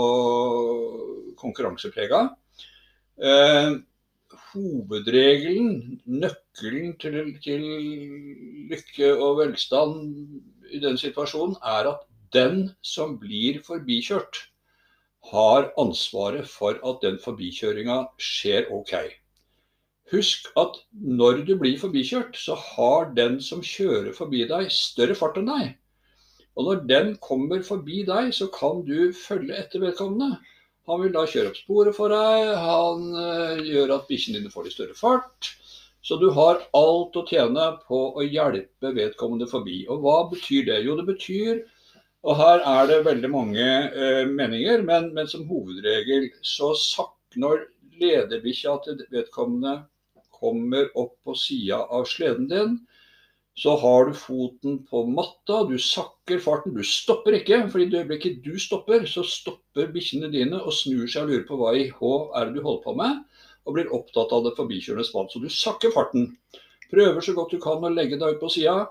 [1.39, 2.27] konkurranseprega.
[3.17, 3.73] Eh,
[4.53, 7.63] hovedregelen, nøkkelen til, til
[8.69, 14.47] lykke og velstand i den situasjonen, er at den som blir forbikjørt,
[15.31, 18.95] har ansvaret for at den forbikjøringa skjer OK.
[20.11, 25.39] Husk at når du blir forbikjørt, så har den som kjører forbi deg, større fart
[25.39, 25.71] enn deg.
[26.59, 30.35] Og når den kommer forbi deg, så kan du følge etter vedkommende.
[30.91, 34.67] Han vil da kjøre opp sporet for deg, han øh, gjør at bikkjene dine får
[34.67, 35.53] litt større fart.
[36.03, 39.85] Så du har alt å tjene på å hjelpe vedkommende forbi.
[39.87, 40.81] Og hva betyr det?
[40.83, 41.63] Jo, det betyr
[42.23, 47.65] og her er det veldig mange eh, meninger, men, men som hovedregel så sak når
[47.99, 49.81] lederbikkja til vedkommende
[50.33, 52.77] kommer opp på sida av sleden din,
[53.59, 57.59] så har du foten på matta, du sakker farten, du stopper ikke.
[57.69, 61.45] For i det øyeblikket du stopper, så stopper bikkjene dine og snur seg og lurer
[61.49, 63.21] på hva i H er det du holder på med,
[63.67, 65.29] og blir opptatt av det forbikjørende spann.
[65.29, 66.31] Så du sakker farten.
[66.89, 68.87] Prøver så godt du kan å legge deg ut på sida.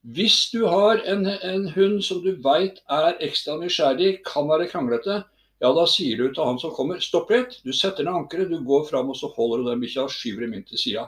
[0.00, 5.18] Hvis du har en, en hund som du veit er ekstra nysgjerrig, kan være kranglete,
[5.60, 8.64] ja da sier du til han som kommer stopp litt, du setter ned ankeret, du
[8.64, 11.04] går fram og så holder du den bikkja og skyver dem inn til sida.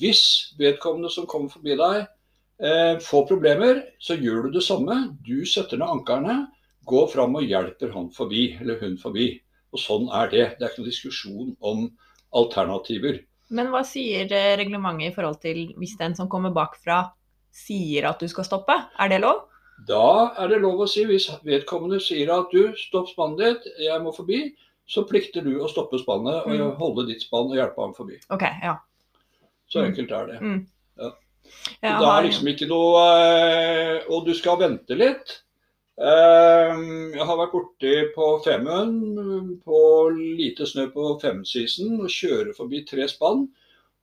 [0.00, 0.22] Hvis
[0.56, 4.96] vedkommende som kommer forbi deg eh, får problemer, så gjør du det samme.
[5.24, 6.38] Du setter ned ankerne,
[6.88, 9.34] går fram og hjelper han forbi, eller hun forbi.
[9.76, 10.46] Og sånn er det.
[10.56, 11.84] Det er ikke noen diskusjon om
[12.40, 13.20] alternativer.
[13.52, 17.02] Men hva sier eh, reglementet i forhold til hvis den som kommer bakfra
[17.52, 18.74] sier at du skal stoppe?
[18.98, 19.44] Er det lov?
[19.86, 24.00] Da er det lov å si, hvis vedkommende sier at du, stopp spannet ditt, jeg
[24.02, 24.54] må forbi,
[24.88, 26.76] så plikter du å stoppe spannet og Mm.
[26.80, 28.18] holde ditt spann og hjelpe ham forbi.
[28.30, 28.76] OK, ja.
[29.68, 29.92] Så Mm.
[29.92, 30.40] enkelt er det.
[30.40, 30.66] Mm.
[30.98, 31.10] Ja.
[31.82, 35.42] Jeg det er liksom ikke noe eh, Og du skal vente litt.
[35.98, 36.74] Eh,
[37.14, 39.80] Jeg har vært borti på Femund på
[40.36, 43.48] lite snø på Femund-season og kjører forbi tre spann.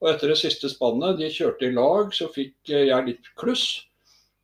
[0.04, 3.66] Og etter det siste spannet, de kjørte i lag, så fikk jeg litt kluss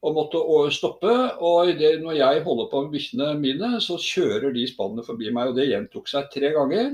[0.02, 0.42] og måtte
[0.74, 1.12] stoppe.
[1.44, 5.52] Og det, når jeg holder på med bikkjene mine, så kjører de spannene forbi meg.
[5.52, 6.94] Og det gjentok seg tre ganger.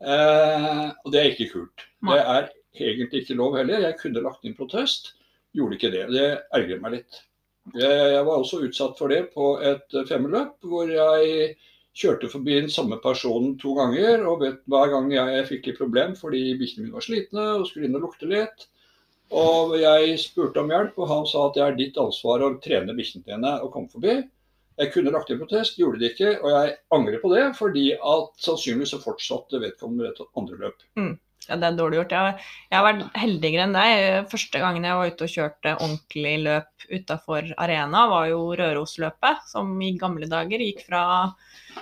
[0.00, 1.88] Eh, og det er ikke kult.
[2.08, 3.84] Det er egentlig ikke lov heller.
[3.84, 5.12] Jeg kunne lagt inn protest,
[5.56, 6.06] gjorde ikke det.
[6.14, 7.20] Det ergrer meg litt.
[7.76, 11.52] Jeg jeg var også utsatt for det på et femmerløp, hvor jeg
[11.96, 14.26] kjørte forbi den samme personen to ganger.
[14.30, 17.88] Og vet, hver gang jeg fikk et problem fordi bikkjene mine var slitne og skulle
[17.88, 18.68] inn og lukte litt.
[19.30, 22.96] Og jeg spurte om hjelp, og han sa at det er ditt ansvar å trene
[22.98, 24.16] bikkjene dine og komme forbi.
[24.80, 28.30] Jeg kunne lagt inn protest, gjorde det ikke, og jeg angrer på det, fordi at
[28.40, 30.86] sannsynligvis så fortsatte vedkommende et andre løp.
[31.48, 32.12] Ja, det er dårlig gjort.
[32.14, 34.26] Jeg, jeg har vært heldigere enn deg.
[34.30, 39.72] Første gangen jeg var ute og kjørte ordentlig løp utafor arena, var jo Rørosløpet, som
[39.82, 41.02] i gamle dager gikk fra,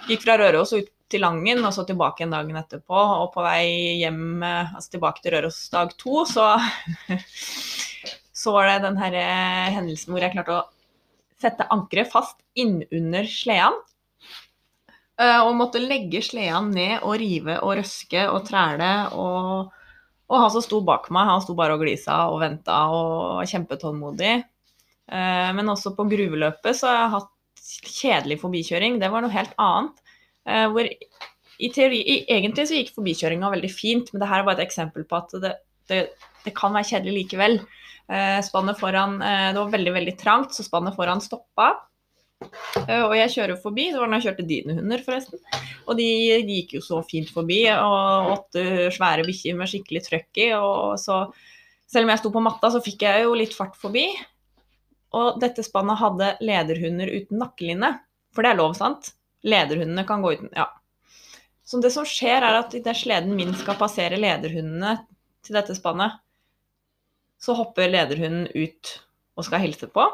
[0.09, 2.97] gikk fra Røros ut til Langen og så tilbake en dagen etterpå.
[3.25, 6.51] Og på vei hjem, altså tilbake til Røros dag to, så,
[8.43, 10.67] så var det den her eh, hendelsen hvor jeg klarte å
[11.39, 13.79] sette ankeret fast innunder sleden.
[15.19, 18.93] Eh, og måtte legge sleden ned og rive og røske og træle.
[19.19, 19.73] Og,
[20.29, 23.51] og han som sto bak meg, han sto bare og glisa og venta og var
[23.51, 24.37] kjempetålmodig.
[25.09, 27.31] Men også på gruveløpet så har jeg hatt
[27.89, 30.03] kjedelig forbikjøring, det var noe helt annet.
[30.49, 30.89] Eh, hvor
[31.59, 32.01] i teori,
[32.31, 35.35] Egentlig så gikk forbikjøringa veldig fint, men det her er bare et eksempel på at
[35.43, 35.55] det,
[35.91, 36.01] det,
[36.45, 37.59] det kan være kjedelig likevel.
[38.09, 41.73] Eh, spannet foran eh, Det var veldig, veldig trangt, så spannet foran stoppa.
[42.87, 43.89] Eh, og jeg kjører forbi.
[43.93, 45.43] Det var da jeg kjørte dine hunder, forresten.
[45.89, 46.09] Og de,
[46.49, 47.63] gikk jo så fint forbi.
[47.75, 50.49] Og åtte svære bikkjer med skikkelig trøkk i.
[50.57, 51.21] Og så,
[51.91, 54.07] selv om jeg sto på matta, så fikk jeg jo litt fart forbi.
[55.19, 57.95] Og dette spannet hadde lederhunder uten nakkelinne.
[58.37, 59.15] For det er lov, sant?
[59.47, 60.71] Lederhundene kan gå uten Ja.
[61.69, 64.95] Så det som skjer, er at idet sleden min skal passere lederhundene
[65.45, 66.15] til dette spannet,
[67.37, 68.95] så hopper lederhunden ut
[69.37, 70.07] og skal hilse på.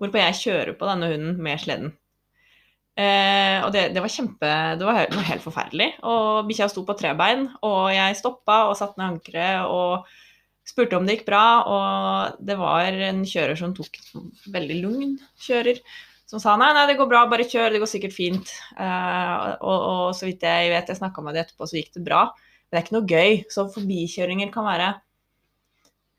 [0.00, 1.92] Hvorpå jeg kjører på denne hunden med sleden.
[3.00, 5.92] Eh, og det, det, var kjempe Det var helt, helt forferdelig.
[6.08, 10.08] Og bikkja sto på tre bein, og jeg stoppa og satte ned ankeret og
[10.68, 13.96] spurte om det gikk bra, og det var en kjører som tok
[14.52, 15.80] veldig lugn kjører,
[16.30, 18.52] som sa nei, nei, det går bra, bare kjør, det går sikkert fint.
[18.78, 22.04] Eh, og, og, så vidt jeg vet, jeg snakka med dem etterpå, så gikk det
[22.06, 22.28] bra.
[22.30, 23.40] Men det er ikke noe gøy.
[23.50, 24.92] Så forbikjøringer kan være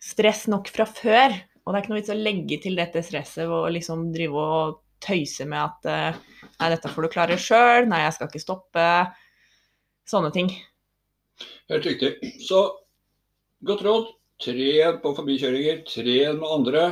[0.03, 1.37] stress nok fra før.
[1.71, 4.81] Og det er ikke noe vits å legge til dette stresset og liksom drive og
[4.99, 6.17] tøyse med at uh,
[6.59, 8.87] nei, dette får du klare sjøl, nei, jeg skal ikke stoppe.
[10.11, 10.51] Sånne ting.
[11.71, 12.11] Helt riktig.
[12.43, 12.65] Så
[13.63, 14.11] godt råd.
[14.41, 16.85] Tren på forbikjøringer, tren med andre.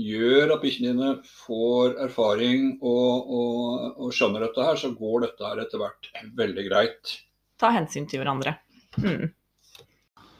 [0.00, 1.12] Gjør at bikkjene dine
[1.44, 6.68] får erfaring og, og, og, skjønner dette her, så går dette her etter hvert veldig
[6.70, 7.16] greit.
[7.60, 8.56] Ta hensyn til hverandre.
[8.96, 9.34] Mm.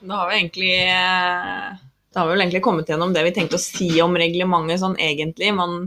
[0.09, 0.73] Da har vi egentlig
[2.15, 4.95] da har vi vel egentlig kommet gjennom det vi tenkte å si om reglementet sånn
[5.03, 5.49] egentlig.
[5.51, 5.81] Man,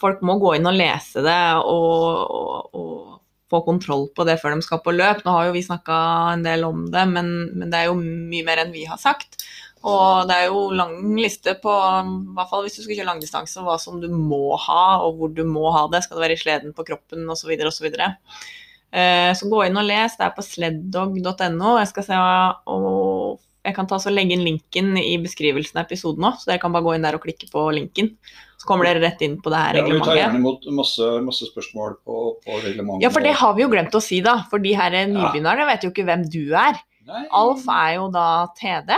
[0.00, 2.36] folk må gå inn og lese det og,
[2.76, 3.06] og,
[3.50, 5.24] få kontroll på det før de skal på løp.
[5.24, 5.96] Nå har jo vi snakka
[6.36, 9.40] en del om det, men, men, det er jo mye mer enn vi har sagt.
[9.80, 13.64] Og det er jo lang liste på, i hvert fall hvis du skal kjøre langdistanse,
[13.66, 16.04] hva som du må ha, og hvor du må ha det.
[16.04, 17.50] Skal det være i sleden på kroppen osv.
[17.72, 17.88] osv.
[17.90, 20.14] Eh, så gå inn og les.
[20.20, 21.78] Det er på sleddog.no.
[21.80, 22.22] Jeg skal se
[22.70, 26.62] og jeg kan ta så legge inn linken i beskrivelsen av episoden òg, så dere
[26.62, 28.14] kan bare gå inn der og klikke på linken.
[28.60, 29.96] Så kommer dere rett inn på det her reglementet.
[29.96, 33.04] Ja, Vi tar gjerne imot masse, masse spørsmål på, på, reglementet.
[33.04, 34.38] Ja, for det har vi jo glemt å si, da.
[34.52, 36.80] For de her nybegynnerne vet jo ikke hvem du er.
[37.08, 37.24] Nei.
[37.36, 38.94] Alf er jo da TD,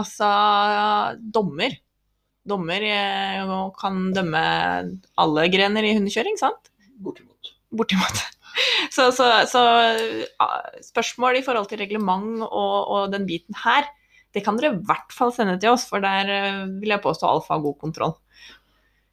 [0.00, 0.30] altså
[1.36, 1.76] dommer.
[2.46, 4.46] Dommer eh, kan dømme
[5.18, 6.72] alle grener i hundekjøring, sant?
[7.02, 7.52] Bortimot.
[7.76, 8.24] Bortimot.
[8.88, 9.62] Så, så, så,
[10.80, 13.84] spørsmål i forhold til reglement og, og den biten her,
[14.36, 17.28] det kan dere i hvert fall sende til oss, for der eh, vil jeg påstå
[17.28, 18.16] Alfa har god kontroll.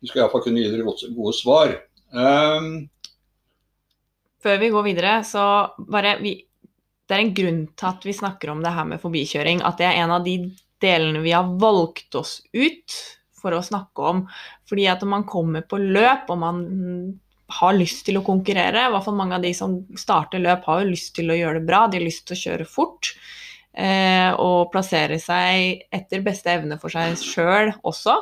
[0.04, 0.84] Vi skal iallfall kunne gi dere
[1.16, 1.78] gode svar.
[2.12, 2.90] Um...
[4.44, 5.46] Før vi går videre, så
[5.80, 6.36] bare vi,
[7.08, 9.62] Det er en grunn til at vi snakker om det her med forbikjøring.
[9.64, 10.36] At det er en av de
[10.84, 12.98] delene vi har valgt oss ut
[13.40, 14.24] for å snakke om.
[14.68, 16.60] Fordi at man kommer på løp, og man
[17.62, 20.84] har lyst til å konkurrere, i hvert fall mange av de som starter løp, har
[20.84, 23.14] jo lyst til å gjøre det bra, de har lyst til å kjøre fort.
[23.74, 28.20] Eh, og plassere seg etter beste evne for seg sjøl også.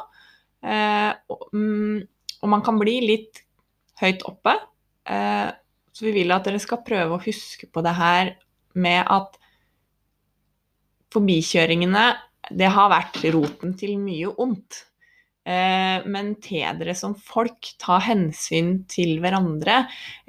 [0.64, 1.98] Eh, og, mm,
[2.40, 3.42] og, man kan bli litt
[4.00, 4.56] høyt oppe.
[5.04, 5.50] Eh,
[5.92, 8.36] så vi vil at dere skal prøve å huske på det her
[8.80, 9.36] med at
[11.12, 12.06] forbikjøringene,
[12.56, 14.86] det har vært roten til mye ondt.
[15.42, 19.80] Eh, men te dere som folk, ta hensyn til hverandre.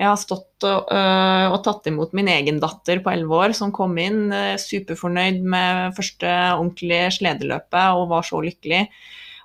[0.00, 3.74] Jeg har stått og, øh, og tatt imot min egen datter på elleve år som
[3.76, 8.86] kom inn øh, superfornøyd med første ordentlige sledeløpet og var så lykkelig.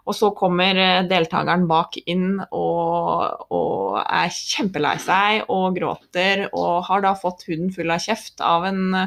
[0.08, 7.04] Og så kommer deltakeren bak inn og, og er kjempelei seg og gråter og har
[7.04, 9.02] da fått huden full av kjeft av en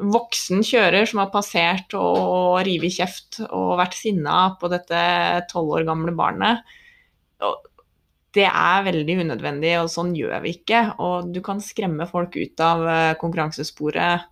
[0.00, 5.00] voksen kjører som har passert og revet kjeft og vært sinna på dette
[5.52, 6.64] tolv år gamle barnet.
[8.34, 10.80] Det er veldig unødvendig, og sånn gjør vi ikke.
[10.98, 14.24] Og du kan skremme folk ut av eh, konkurransesporet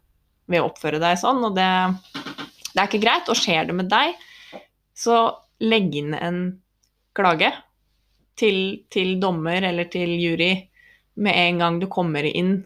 [0.51, 1.69] ved å oppføre deg sånn, og det,
[2.73, 3.31] det er ikke greit.
[3.31, 4.19] Og skjer det med deg,
[4.99, 5.23] så
[5.63, 6.43] legg inn en
[7.15, 7.53] klage
[8.35, 10.57] til, til dommer eller til jury
[11.23, 12.57] med en gang du kommer inn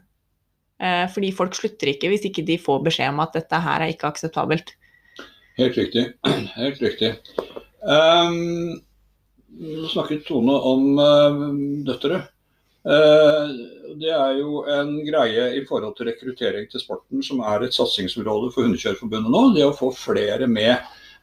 [0.76, 4.10] fordi folk slutter ikke hvis ikke de får beskjed om at dette her er ikke
[4.10, 4.74] akseptabelt.
[5.56, 6.04] Helt riktig.
[6.60, 7.14] Helt riktig.
[7.80, 8.80] Um,
[9.88, 11.44] snakket Tone om uh,
[11.86, 12.20] døtre.
[12.86, 13.48] Uh,
[13.96, 18.52] det er jo en greie i forhold til rekruttering til sporten som er et satsingsområde
[18.52, 19.42] for Hundekjørerforbundet nå.
[19.56, 20.76] Det å få flere med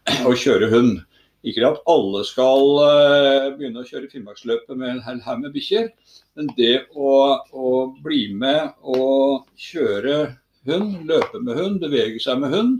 [0.30, 1.04] å kjøre hund.
[1.44, 5.92] Ikke at alle skal eh, begynne å kjøre Finnmarksløpet med en hel haug med bikkjer,
[6.40, 7.14] men det å,
[7.52, 7.74] å,
[8.04, 10.38] bli med og kjøre
[10.70, 12.78] hund, løpe med hund, bevege seg med hund,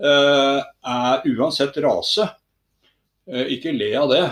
[0.00, 2.30] eh, er uansett rase
[3.28, 4.22] Eh, ikke le av det.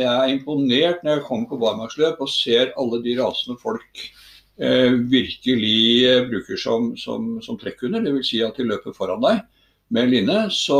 [0.00, 4.06] Jeg er imponert når jeg kommer på barmarksløp og ser alle de rasene folk
[4.58, 8.02] virkelig bruker som, som, som trekkhunder.
[8.02, 8.24] Dvs.
[8.26, 9.44] Si at de løper foran deg
[9.94, 10.38] med line.
[10.50, 10.78] Så,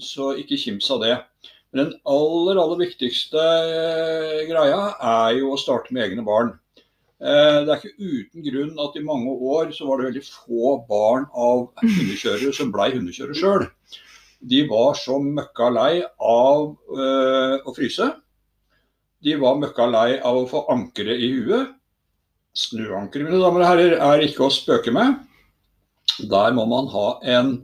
[0.00, 1.18] så ikke kims av det.
[1.72, 3.44] Men den aller, aller viktigste
[4.50, 6.52] greia er jo å starte med egne barn.
[7.22, 11.28] Det er ikke uten grunn at i mange år så var det veldig få barn
[11.32, 13.68] av hundekjørere som blei hundekjørere sjøl
[14.42, 18.08] de var så møkka lei av øh, å fryse.
[19.22, 21.76] De var møkka lei av å få ankeret i huet.
[22.58, 25.20] Snuankeret, mine damer og herrer, er ikke å spøke med.
[26.28, 27.06] Der må man ha
[27.38, 27.54] en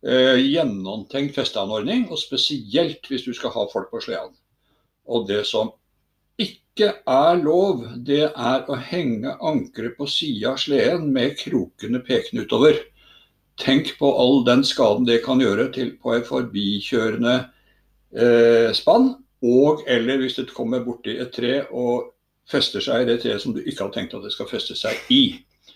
[0.00, 4.32] gjennomtenkt festeanordning, og spesielt hvis du skal ha folk på sleden.
[5.04, 5.72] Og det som
[6.40, 12.46] ikke er lov, det er å henge ankeret på sida av sleden med krokene pekende
[12.46, 12.78] utover.
[13.60, 17.34] Tenk på all den skaden det kan gjøre til, på et forbikjørende
[18.16, 19.12] eh, spann.
[19.44, 22.10] Og eller hvis det kommer borti et tre og
[22.50, 24.96] fester seg i det treet som du ikke har tenkt at det skal feste seg
[25.12, 25.22] i.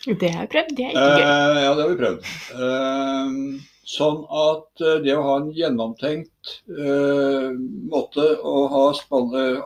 [0.04, 1.22] Det har vi prøvd, det er ikke gøy.
[1.22, 2.32] Eh, ja, det har vi prøvd.
[2.54, 7.50] Eh, sånn at eh, det å ha en gjennomtenkt eh,
[7.90, 8.86] måte å ha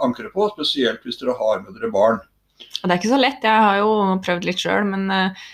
[0.05, 2.23] ankeret på, spesielt hvis dere har med dere barn.
[2.59, 3.93] Det er ikke så lett, jeg har jo
[4.25, 5.49] prøvd litt sjøl, men uh,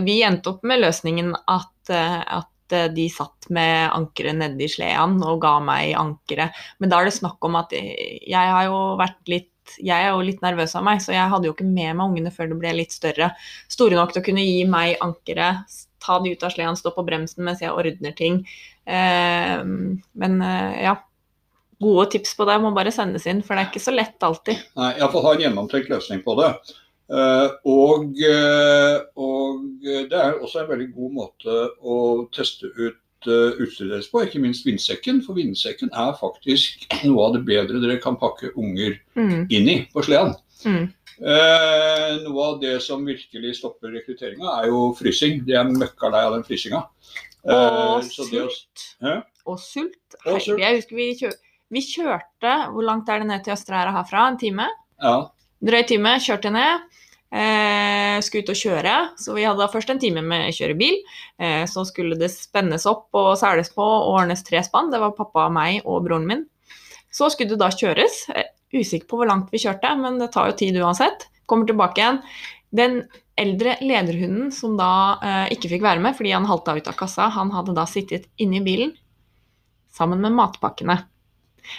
[0.00, 5.22] vi endte opp med løsningen at Eh, at eh, de satt med ankeret nedi sleden
[5.24, 6.56] og ga meg ankeret.
[6.78, 9.54] Men da er det snakk om at jeg har jo vært litt
[9.84, 12.30] jeg er jo litt nervøs av meg, så jeg hadde jo ikke med meg ungene
[12.32, 13.26] før de ble litt større.
[13.68, 15.74] Store nok til å kunne gi meg ankeret,
[16.04, 18.42] ta de ut av sleden, stå på bremsen mens jeg ordner ting.
[18.88, 20.98] Eh, men eh, ja.
[21.78, 24.64] Gode tips på det må bare sendes inn, for det er ikke så lett alltid.
[24.80, 26.48] Nei, Iallfall ha en gjennomtenkt løsning på det.
[27.08, 31.98] Eh, og, eh, og, det er også en veldig god måte å
[32.34, 35.22] teste ut eh, utstyret deres på, ikke minst vindsekken.
[35.24, 39.46] For vindsekken er faktisk noe av det bedre dere kan pakke unger mm.
[39.48, 40.36] inn i på sleden.
[40.66, 40.90] Mm.
[41.18, 45.42] Eh, noe av det som virkelig stopper rekrutteringa, er jo frysing.
[45.46, 46.84] De er møkka lei av den frysinga.
[47.48, 48.84] og sult.
[49.48, 50.16] Og sult.
[50.26, 50.60] Og sult.
[50.60, 51.34] Jeg husker vi, kjør,
[51.72, 54.28] vi, kjørte Hvor langt er det ned til Østre herfra?
[54.28, 54.68] En time?
[55.02, 55.16] Ja.
[55.64, 56.18] Drøy time.
[56.22, 56.86] Kjørte ned.
[57.28, 60.94] Eh, skulle ut og kjøre, så vi hadde først en time med kjørebil.
[61.36, 64.88] Eh, så skulle det spennes opp og seles på og ordnes tre spann.
[64.92, 66.46] Det var pappa, meg og broren min.
[67.12, 68.22] Så skulle det da kjøres.
[68.74, 71.28] Usikker på hvor langt vi kjørte, men det tar jo tid uansett.
[71.48, 72.22] Kommer tilbake igjen.
[72.76, 73.00] Den
[73.38, 74.92] eldre lederhunden som da
[75.24, 78.26] eh, ikke fikk være med fordi han halta ut av kassa, han hadde da sittet
[78.36, 78.92] inne i bilen
[79.94, 80.98] sammen med matpakkene.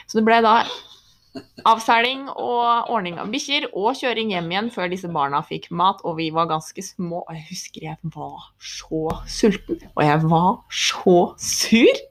[0.08, 0.62] Så det ble da
[1.70, 6.02] Avseling og ordning av bikkjer og kjøring hjem igjen før disse barna fikk mat.
[6.08, 7.22] Og vi var ganske små.
[7.22, 12.02] Og jeg husker jeg var så sulten, og jeg var så sur.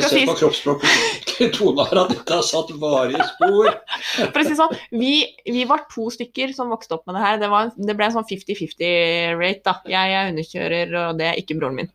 [0.00, 3.70] Jeg ser på kroppsspråket til Tone har at dette har satt varige spor.
[4.32, 5.12] For å si sånn, vi,
[5.48, 7.38] vi, var to stykker som vokste opp med det her.
[7.42, 9.62] Det, var, det ble en sånn 50-50-rate.
[9.66, 9.76] da.
[9.90, 11.92] Jeg er underkjører, og det er ikke broren min.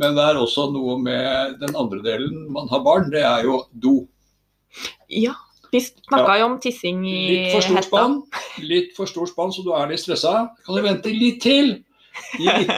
[0.00, 3.60] Men det er også noe med den andre delen man har barn, det er jo
[3.70, 3.96] do.
[5.12, 5.36] Ja,
[5.70, 10.02] vi snakka jo om tissing i stort Litt for stor spann, så du er litt
[10.02, 10.48] stressa.
[10.66, 11.76] Kan du vente litt til?
[12.44, 12.70] Litt,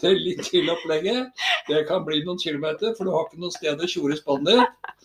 [0.00, 1.44] det er litt til opplegget.
[1.68, 4.96] Det kan bli noen kilometer, for du har ikke noe sted å tjore spannet ditt.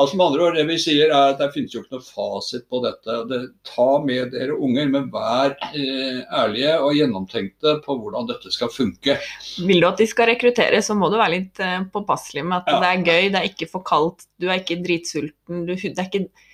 [0.00, 2.64] Altså med andre ord, Det vi sier er at det finnes jo ikke noe fasit
[2.72, 3.16] på dette.
[3.28, 8.72] Det, ta med dere unger, men vær eh, ærlige og gjennomtenkte på hvordan dette skal
[8.72, 9.18] funke.
[9.60, 12.72] Vil du at de skal rekruttere, så må du være litt eh, påpasselig med at
[12.72, 12.80] ja.
[12.80, 15.66] det er gøy, det er ikke for kaldt, du er ikke dritsulten.
[15.68, 16.48] Du, det er ikke.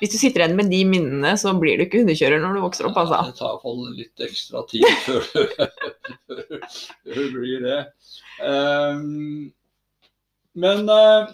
[0.00, 2.88] Hvis du sitter igjen med de minnene, så blir du ikke hundekjører når du vokser
[2.88, 2.98] opp.
[3.02, 3.18] Altså.
[3.28, 5.20] Det tar iallfall litt ekstra tid før
[7.04, 7.80] du, blir det.
[8.40, 9.50] Um,
[10.64, 11.28] men uh,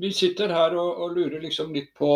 [0.00, 2.10] vi sitter her og, og lurer liksom litt på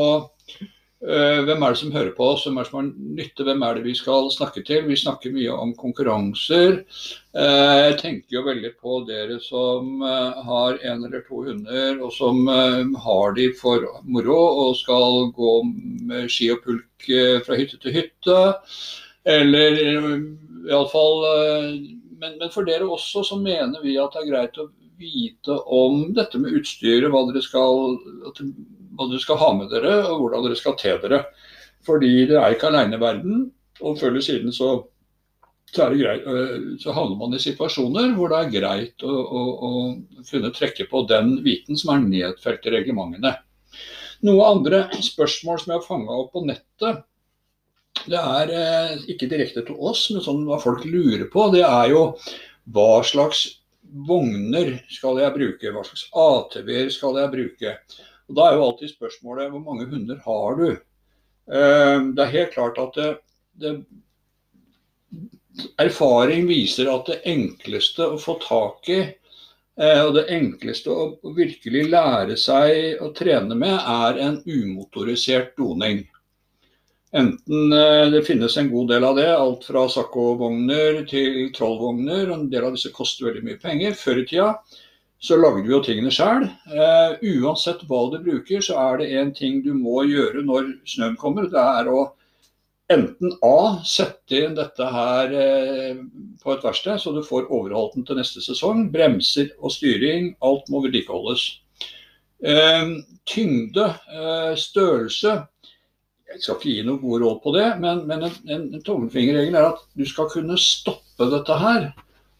[0.98, 2.86] hvem er det som hører på oss, hvem er det som har
[3.18, 4.86] nytte, hvem er det vi skal snakke til.
[4.88, 6.80] Vi snakker mye om konkurranser.
[7.38, 12.10] Uh, jeg tenker jo veldig på dere som uh, har en eller to hunder, og
[12.16, 15.54] som har de for moro og skal gå
[16.10, 17.06] med ski og pulk
[17.46, 18.40] fra hytte til hytte.
[19.28, 19.78] Eller
[20.66, 21.22] iallfall
[22.18, 24.68] men, men for dere også så mener vi at det er greit å
[24.98, 27.94] vite om dette med utstyret, hva dere skal,
[28.98, 31.22] hva dere skal ha med dere, og hvordan dere skal te dere.
[31.86, 33.44] Fordi det er ikke aleine i verden.
[33.78, 34.72] Og før eller siden så,
[35.70, 36.24] så, greit,
[36.82, 41.04] så, havner man i situasjoner hvor det er greit å, å, å kunne trekke på
[41.10, 43.36] den viten som er nedfelt i reglementene.
[44.26, 47.04] Noe andre spørsmål som jeg har fanga opp på nettet,
[48.08, 51.92] det er eh, ikke direkte til oss, men sånn hva folk lurer på, det er
[51.92, 52.02] jo
[52.74, 53.44] hva slags
[54.08, 57.74] vogner skal jeg bruke, hva slags ATV-er skal jeg bruke.
[58.28, 60.68] Og Da er jo alltid spørsmålet hvor mange hunder har du?
[61.48, 63.08] Eh, det er helt klart at det,
[63.62, 63.72] det,
[65.80, 71.88] erfaring viser at det enkleste å få tak i eh, og det enkleste å virkelig
[71.88, 76.04] lære seg å trene med, er en umotorisert doning.
[77.16, 82.34] Enten eh, det finnes en god del av det, alt fra Sacco-vogner til Troll-vogner.
[82.34, 83.96] En del av disse koster veldig mye penger.
[83.96, 84.50] Før i tida
[85.20, 86.46] så lagde vi jo tingene sjøl.
[86.70, 91.18] Uh, uansett hva du bruker, så er det én ting du må gjøre når snøen
[91.18, 91.48] kommer.
[91.50, 92.04] Det er å
[92.88, 96.04] enten A sette inn dette her uh,
[96.42, 98.86] på et verksted, så du får overholdt den til neste sesong.
[98.94, 101.48] Bremser og styring, alt må vedlikeholdes.
[102.38, 103.90] Uh, tyngde,
[104.54, 105.40] størrelse
[106.28, 109.54] jeg skal ikke gi noen gode råd på det, men, men en, en, en tommelfingerregel
[109.56, 111.86] er at du skal kunne stoppe dette her.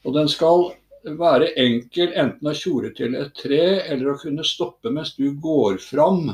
[0.05, 0.69] Og den skal
[1.05, 5.79] være enkel enten å tjore til et tre, eller å kunne stoppe mens du går
[5.83, 6.29] fram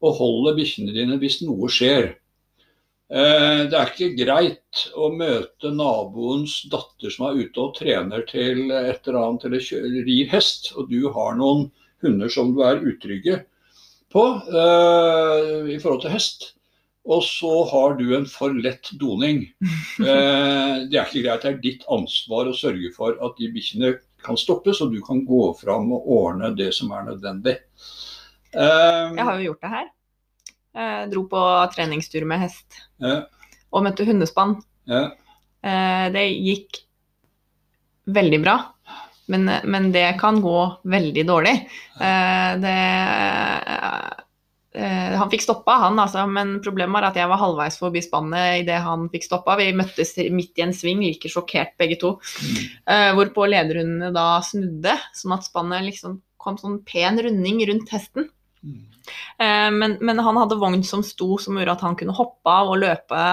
[0.00, 2.14] og holder bikkjene dine hvis noe skjer.
[3.10, 8.70] Eh, det er ikke greit å møte naboens datter som er ute og trener til
[8.70, 11.68] et eller annet, eller rir hest, og du har noen
[12.04, 13.42] hunder som du er utrygge
[14.10, 16.46] på uh, i forhold til hest.
[17.10, 19.46] Og så har du en for lett doning.
[20.00, 21.42] Eh, det er ikke greit.
[21.42, 23.90] Det er ditt ansvar å sørge for at de bikkjene
[24.24, 27.56] kan stoppes, og du kan gå fram og ordne det som er nødvendig.
[28.54, 29.90] Eh, jeg har jo gjort det her.
[30.80, 31.42] Jeg dro på
[31.74, 33.24] treningstur med hest ja.
[33.74, 34.56] og møtte hundespann.
[34.88, 35.10] Ja.
[35.60, 36.80] Eh, det gikk
[38.10, 38.56] veldig bra.
[39.30, 41.54] Men, men, det kan gå veldig dårlig.
[42.02, 42.78] Eh, det
[44.70, 48.60] Uh, han fikk stoppa, han altså, men problemet var at jeg var halvveis forbi spannet
[48.60, 49.56] idet han fikk stoppa.
[49.58, 52.12] Vi møttes midt i en sving, like sjokkert begge to.
[52.38, 52.60] Mm.
[52.86, 58.30] Uh, hvorpå lederhundene da snudde, sånn at spannet liksom kom sånn pen runding rundt hesten.
[58.62, 58.86] Mm.
[59.42, 62.70] Uh, men, men, han hadde vogn som sto som gjorde at han kunne hoppe av
[62.70, 63.26] og løpe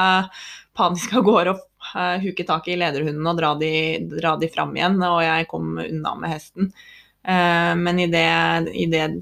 [0.77, 3.71] panisk av gårde og huke tak i lederhundene og dra de,
[4.09, 6.73] dra de fram igjen, og jeg kom unna med hesten.
[7.23, 9.13] men idet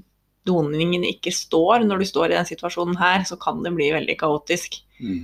[0.46, 4.18] doningen ikke står når du står i den situasjonen her, så kan det bli veldig
[4.20, 4.80] kaotisk.
[5.00, 5.24] Mm.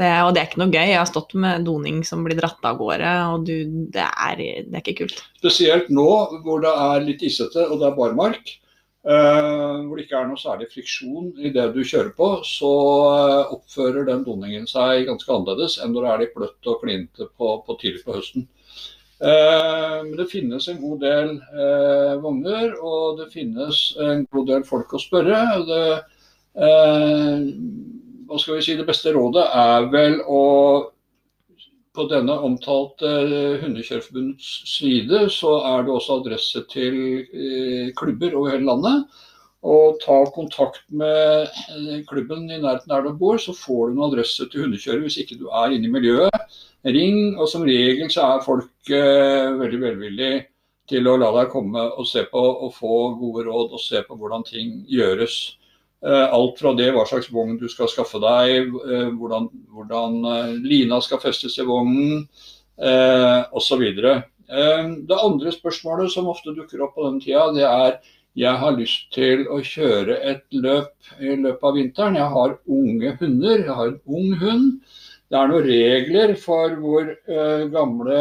[0.00, 0.86] Det, og det er ikke noe gøy.
[0.88, 3.56] Jeg har stått med doning som blir dratt av gårde, og du,
[3.92, 5.20] det, er, det, er, ikke kult.
[5.42, 6.08] Spesielt nå
[6.46, 8.54] hvor det er litt isete og det er barmark,
[9.04, 13.52] uh, hvor det ikke er noe særlig friksjon i det du kjører på, så uh,
[13.58, 17.52] oppfører den doningen seg ganske annerledes enn når det er litt bløtt og klinte på,
[17.66, 18.48] på tidlig på høsten.
[19.20, 24.64] Eh, men det finnes en god del eh, vogner, og det finnes en god del
[24.64, 25.40] folk å spørre.
[25.68, 25.82] Det,
[26.56, 27.42] eh,
[28.30, 30.40] hva skal vi si, det beste rådet er vel å
[31.90, 33.08] på denne omtalte
[33.60, 36.94] Hundekjørerforbundets side så er det også adresse til
[37.98, 39.24] klubber over hele landet.
[39.60, 41.50] Og ta kontakt med
[42.08, 45.36] klubben i nærheten der du bor, så får du en adresse til hundekjører hvis ikke
[45.36, 47.36] du er inne i miljøet ring.
[47.36, 50.46] Og som regel så er folk eh, veldig velvillige
[50.90, 54.16] til å la deg komme og se på og få gode råd og se på
[54.18, 55.36] hvordan ting gjøres.
[56.00, 60.54] Eh, alt fra det hva slags vogn du skal skaffe deg, eh, hvordan, hvordan eh,
[60.64, 62.24] lina skal festes i vognen
[62.80, 63.84] eh, osv.
[63.84, 68.00] Eh, det andre spørsmålet som ofte dukker opp på den tida, det er
[68.40, 72.16] jeg har lyst til å kjøre et løp i løpet av vinteren.
[72.16, 73.64] Jeg har unge hunder.
[73.66, 74.68] Jeg har en ung hund.
[75.30, 78.20] Det er noen regler for hvor uh, gamle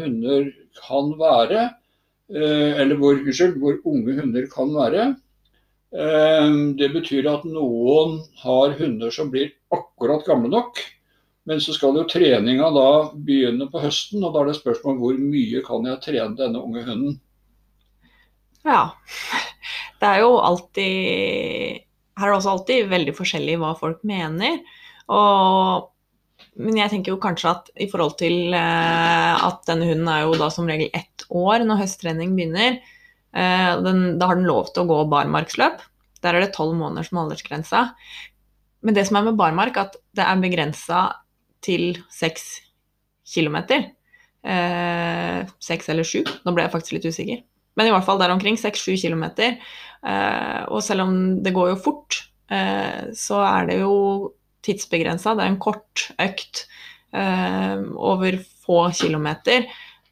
[0.00, 0.48] hunder
[0.80, 1.68] kan være.
[2.30, 5.06] Uh, eller hvor, unnskyld, hvor unge hunder kan være.
[5.94, 10.82] Uh, det betyr at noen har hunder som blir akkurat gamle nok.
[11.46, 15.22] Men så skal jo treninga da begynne på høsten, og da er det spørsmål hvor
[15.22, 17.16] mye kan jeg trene denne unge hunden.
[18.66, 18.90] Ja.
[20.00, 21.86] Det er jo alltid
[22.20, 24.60] Her er det også alltid veldig forskjellig hva folk mener.
[25.12, 25.88] Og
[26.60, 30.38] men jeg tenker jo kanskje at i forhold til eh, at denne hunden er jo
[30.40, 32.80] da som regel ett år når høsttrening begynner.
[33.32, 35.84] Eh, den, da har den lov til å gå barmarksløp.
[36.24, 37.84] Der er det tolv måneder som aldersgrensa.
[38.84, 41.04] Men det som er med barmark, at det er begrensa
[41.64, 42.48] til seks
[43.28, 43.90] kilometer.
[44.40, 46.22] Eh, seks eller sju.
[46.44, 47.44] Nå ble jeg faktisk litt usikker.
[47.78, 48.58] Men i hvert fall der omkring.
[48.60, 49.58] Seks-sju kilometer.
[50.00, 53.94] Eh, og selv om det går jo fort, eh, så er det jo
[54.66, 56.64] tidsbegrensa, det er en kort økt
[57.16, 59.68] eh, over få kilometer.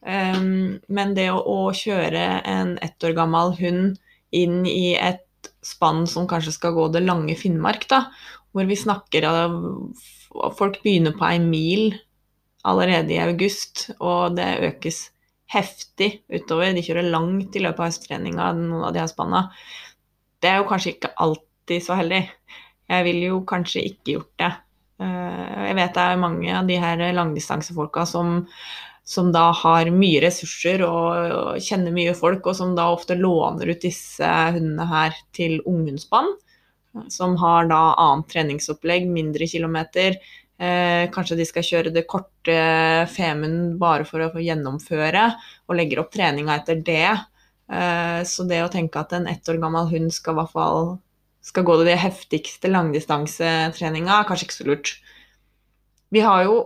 [0.07, 0.41] Eh,
[0.89, 3.99] men det å, å, kjøre en ett år gammel hund
[4.35, 5.25] inn i et
[5.65, 8.07] spann som kanskje skal gå det lange Finnmark, da,
[8.53, 9.59] hvor vi snakker av
[10.59, 11.95] Folk begynner på ei mil
[12.69, 15.07] allerede i august, og det økes
[15.53, 16.73] heftig utover.
[16.77, 19.47] De kjører langt i løpet av høsttreninga, noen av de her spanna.
[20.39, 22.23] Det er jo kanskje ikke alltid så heldig.
[22.89, 24.53] Jeg ville jo kanskje ikke gjort det.
[25.05, 28.43] Eh, jeg vet det er mange av de her langdistansefolka som,
[29.07, 33.85] som da har mye ressurser og, kjenner mye folk, og som da ofte låner ut
[33.85, 36.35] disse hundene her til unghundspann.
[37.13, 40.17] Som har da annet treningsopplegg, mindre kilometer.
[40.59, 42.55] Eh, kanskje de skal kjøre det korte
[43.15, 45.27] Femund bare for å gjennomføre,
[45.69, 47.13] og legger opp treninga etter det.
[47.71, 50.91] Eh, så det å tenke at en ett år gammel hund skal i hvert fall
[51.49, 54.93] skal gå det heftigste langdistansetreninga, er kanskje ikke så lurt.
[56.13, 56.59] Vi har jo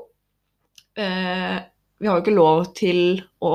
[0.96, 1.60] eh,
[2.02, 3.54] vi har jo ikke lov til å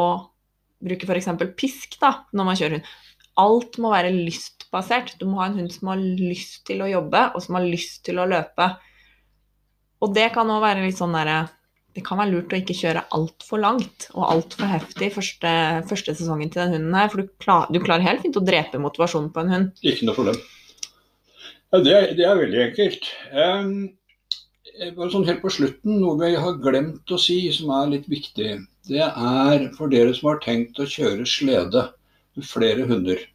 [0.83, 1.31] bruke f.eks.
[1.59, 2.91] pisk da, når man kjører hund.
[3.37, 5.17] Alt må være lystbasert.
[5.19, 8.05] Du må ha en hund som har lyst til å jobbe, og som har lyst
[8.07, 8.69] til å løpe.
[10.03, 11.47] Og det kan òg være litt sånn derre
[11.97, 15.53] Det kan være lurt å ikke kjøre altfor langt og altfor heftig første,
[15.89, 18.77] første sesongen til den hunden her, for du, klar, du klarer helt fint å drepe
[18.77, 19.71] motivasjonen på en hund.
[19.81, 20.37] Ikke noe problem.
[21.73, 23.09] Ja, det, det, er veldig enkelt.
[23.33, 28.53] Um, sånn helt på slutten, Noe vi har glemt å si som er litt viktig.
[28.87, 31.87] Det er for dere som har tenkt å kjøre slede
[32.37, 33.25] med flere hunder.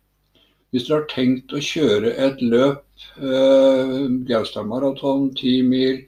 [0.73, 2.87] Hvis dere har tenkt å kjøre et løp,
[3.19, 6.05] uh, Gaustad maraton, ti mil,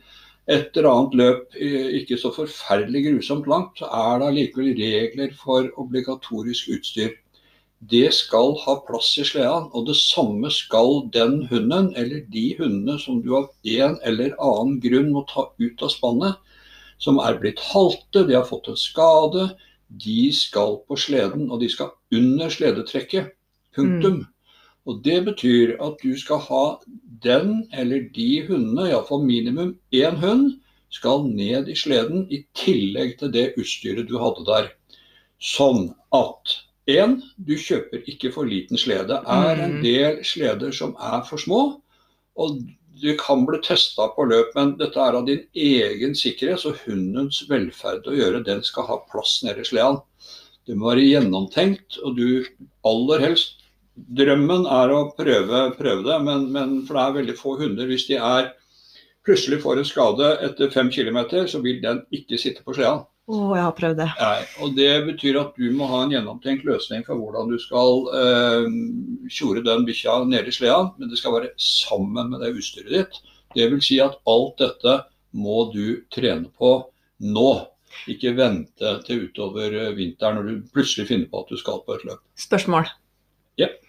[0.51, 1.55] et eller annet løp
[2.01, 7.15] ikke så forferdelig grusomt langt, så er det allikevel regler for obligatorisk utstyr
[7.91, 9.69] det skal ha plass i sleden.
[9.77, 14.79] Og det samme skal den hunden, eller de hundene som du av en eller annen
[14.83, 16.41] grunn må ta ut av spannet,
[16.99, 19.49] som er blitt halte, de har fått en skade,
[19.89, 23.35] de skal på sleden, og de skal under sledetrekket.
[23.75, 24.23] Punktum.
[24.23, 24.31] Mm.
[24.85, 26.65] Og Det betyr at du skal ha
[27.25, 30.59] den eller de hundene, iallfall minimum én hund,
[30.93, 34.69] skal ned i sleden i tillegg til det utstyret du hadde der.
[35.41, 36.55] Sånn at
[36.87, 39.19] en, du kjøper ikke for liten slede.
[39.25, 39.83] Er en mm.
[39.83, 41.63] del sleder som er for små.
[42.37, 42.61] Og
[43.01, 47.43] du kan bli testa på løp, men dette er av din egen sikkerhet og hundens
[47.51, 48.45] velferd å gjøre.
[48.47, 49.99] Den skal ha plass nede i sleden.
[50.69, 52.45] Det må være gjennomtenkt, og du
[52.87, 53.64] aller helst
[53.95, 57.87] Drømmen er å prøve, prøve det, men, men, for det er veldig få hunder.
[57.91, 58.53] Hvis de er
[59.25, 63.05] plutselig får en skade etter fem km, så vil den ikke sitte på sleden.
[63.25, 64.09] Oh, jeg har prøvd det.
[64.21, 68.03] Nei, og Det betyr at du må ha en gjennomtenkt løsning for hvordan du skal
[68.19, 68.67] eh,
[69.33, 73.23] tjore den bikkja ned i sleda, men det skal være sammen med det utstyret ditt.
[73.55, 74.99] Det vil si at alt dette
[75.33, 76.75] må du trene på
[77.25, 77.53] nå.
[78.11, 82.05] Ikke vente til utover vinteren når du plutselig finner på at du skal på et
[82.11, 82.21] løp.
[82.43, 82.91] Spørsmål.
[83.57, 83.71] Ja.
[83.71, 83.84] Eh,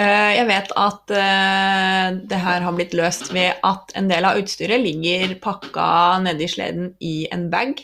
[0.00, 4.80] jeg vet at eh, det her har blitt løst ved at en del av utstyret
[4.80, 5.88] ligger pakka
[6.24, 7.82] nedi sleden i en bag.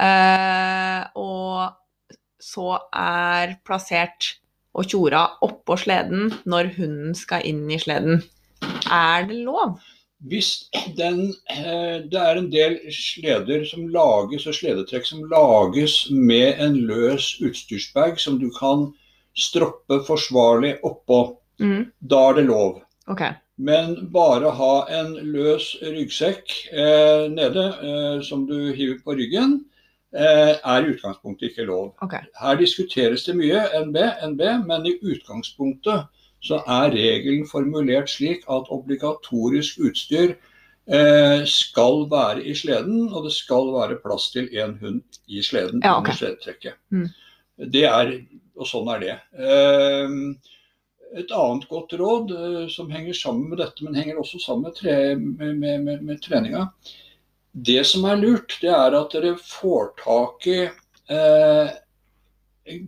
[0.00, 1.76] Uh, og
[2.40, 4.34] så er plassert
[4.72, 8.22] og tjora oppå sleden når hunden skal inn i sleden.
[8.90, 9.80] Er det lov?
[10.20, 16.60] Hvis den, eh, Det er en del sleder som lages, og sledetrekk som lages med
[16.60, 18.92] en løs utstyrsbag som du kan
[19.40, 21.22] stroppe forsvarlig oppå.
[21.60, 21.90] Mm.
[22.00, 22.82] Da er det lov.
[23.10, 23.34] Okay.
[23.60, 29.58] Men bare ha en løs ryggsekk eh, nede eh, som du hiver på ryggen,
[30.10, 31.92] Eh, er i utgangspunktet ikke lov.
[32.02, 32.24] Okay.
[32.40, 33.98] Her diskuteres det mye, NB,
[34.32, 36.08] NB, men i utgangspunktet
[36.42, 40.32] så er regelen formulert slik at obligatorisk utstyr
[40.90, 45.78] eh, skal være i sleden, og det skal være plass til én hund i sleden
[45.84, 46.00] ja, okay.
[46.00, 46.80] under sledetrekket.
[46.90, 47.06] Mm.
[47.70, 48.12] Det er,
[48.60, 49.16] og sånn er det.
[49.40, 50.16] Eh,
[51.20, 54.76] et annet godt råd eh, som henger sammen med dette, men henger også sammen med,
[54.78, 56.68] tre, med, med, med, treninga,
[57.50, 61.72] det som er lurt, det er at dere får tak i eh,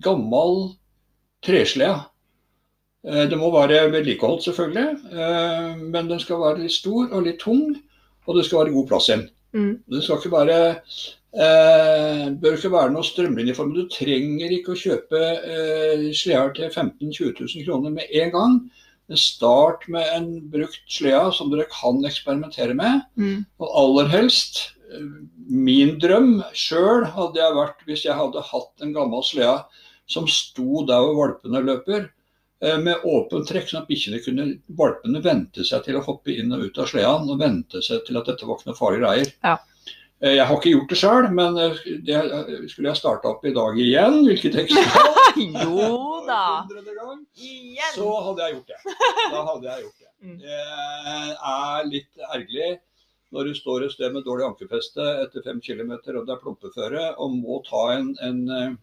[0.04, 0.58] gammel
[1.42, 2.04] treslede.
[3.08, 7.42] Eh, det må være vedlikeholdt, selvfølgelig, eh, men den skal være litt stor og litt
[7.42, 7.72] tung.
[8.22, 9.24] Og det skal være god plass igjen.
[9.52, 9.72] Mm.
[9.90, 10.58] Det skal ikke være
[11.32, 13.74] eh, bør ikke være noe strømlinjeform.
[13.76, 18.58] Du trenger ikke å kjøpe eh, sleder til 15 000-20 000 kroner med en gang.
[19.18, 23.02] Start med en brukt slede som dere kan eksperimentere med.
[23.20, 23.42] Mm.
[23.60, 24.62] Og aller helst
[25.48, 29.62] Min drøm sjøl hadde jeg vært hvis jeg hadde hatt en gammel slede
[30.12, 32.10] som sto der hvor valpene løper.
[32.62, 34.44] eh, med åpent trekk, sånn at bikkjene kunne,
[34.78, 38.20] valpene vente seg til å hoppe inn og ut av sleden, og vente seg til
[38.20, 39.32] at dette var ikke noe farlige greier.
[39.42, 39.56] Ja.
[40.22, 42.20] Eh, Jeg har ikke gjort det sjøl, men eh, det
[42.70, 45.08] skulle jeg starta opp i dag igjen, hvilket jeg ikke skal.
[45.42, 46.62] Jo da.
[46.68, 47.20] Gang,
[47.94, 48.96] Så hadde jeg gjort det.
[49.32, 50.08] Da hadde jeg gjort det.
[50.22, 50.36] Mm.
[50.38, 52.66] Det er litt ergerlig
[53.34, 57.00] når du står et sted med dårlig ankerfeste etter fem km og det er plumpeføre,
[57.18, 58.76] og må ta en, en, eh,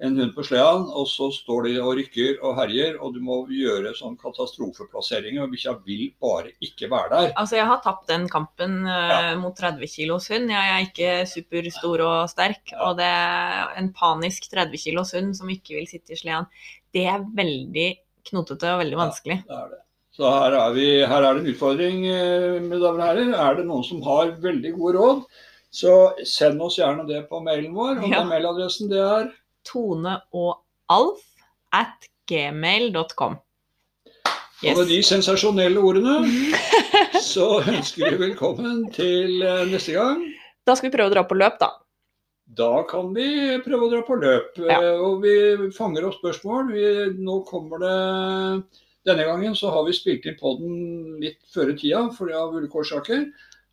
[0.00, 3.40] en hund på sleden, og så står de og rykker og herjer, og du må
[3.50, 7.32] gjøre sånn katastrofeplasseringer, og bikkja vil bare ikke være der.
[7.40, 9.34] Altså, jeg har tapt den kampen eh, Ja.
[9.40, 10.50] mot 30 kilos hund.
[10.54, 12.62] Jeg er ikke superstor og sterk.
[12.72, 12.78] Ja.
[12.90, 16.46] Og det er en panisk 30 kilos hund som ikke vil sitte i sleden.
[16.94, 17.88] Det er veldig
[18.30, 19.02] knotete og veldig Ja.
[19.04, 19.38] vanskelig.
[19.48, 19.82] Det er det.
[20.18, 23.34] Så her er, vi, her er det en utfordring, eh, mine damer og herrer.
[23.50, 25.24] Er det noen som har veldig gode råd,
[25.70, 27.98] så send oss gjerne det på mailen vår.
[28.02, 28.24] Og Ja.
[28.24, 29.32] mailadressen det er
[29.68, 30.62] Tone og
[30.92, 31.24] Alf
[31.76, 33.36] at gmail.com.
[34.58, 36.16] Og med de sensasjonelle ordene
[37.32, 40.24] så ønsker vi velkommen til eh, neste gang.
[40.66, 41.68] Da skal vi prøve å dra på løp, da.
[42.58, 43.28] Da kan vi
[43.62, 44.56] prøve å dra på løp.
[44.58, 44.80] Ja.
[44.80, 46.72] eh, Og vi fanger opp spørsmål.
[46.74, 46.86] Vi,
[47.20, 47.96] nå kommer det
[49.08, 52.56] Denne gangen så har vi spilt inn podden litt før i tida, for det av
[52.58, 53.28] ulike årsaker.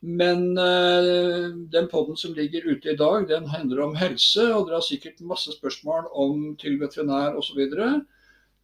[0.06, 4.44] Men uh, den podden som ligger ute i dag, den handler om helse.
[4.54, 7.62] Og dere har sikkert masse spørsmål om til veterinær osv.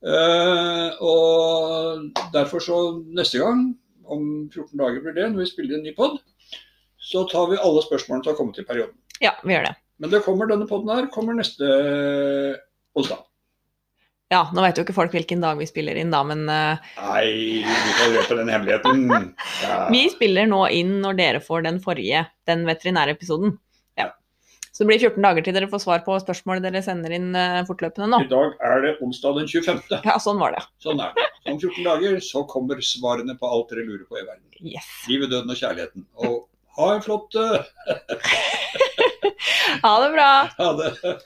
[0.01, 2.77] Uh, og derfor så
[3.17, 3.71] neste gang,
[4.05, 6.19] om 14 dager blir det, når vi spiller en ny pod,
[7.01, 8.97] så tar vi alle spørsmålene til å komme til perioden.
[9.21, 9.75] Ja, vi gjør det.
[10.01, 11.67] Men det kommer, denne podden her kommer neste
[12.97, 13.21] onsdag.
[14.31, 16.79] Ja, nå vet jo ikke folk hvilken dag vi spiller inn, da, men uh...
[17.03, 17.25] Nei,
[17.67, 19.01] vi kan røpe den hemmeligheten.
[19.65, 19.79] Ja.
[19.93, 23.57] vi spiller nå inn når dere får den forrige, den veterinærepisoden.
[23.99, 24.07] Ja.
[24.71, 27.59] Så det blir 14 dager til dere får svar på spørsmål dere sender inn eh,
[27.67, 28.21] fortløpende nå.
[28.23, 29.81] I dag er det onsdag den 25.
[30.07, 30.63] Ja, sånn var det.
[30.85, 31.27] Sånn er det.
[31.51, 34.47] Om 14 dager så kommer svarene på alt dere lurer på i verden.
[34.63, 34.87] Yes.
[35.11, 36.07] Livet, døden og kjærligheten.
[36.23, 36.39] Og
[36.79, 37.67] ha en flott eh,
[39.83, 40.31] Ha det bra!
[40.61, 41.17] Ha det.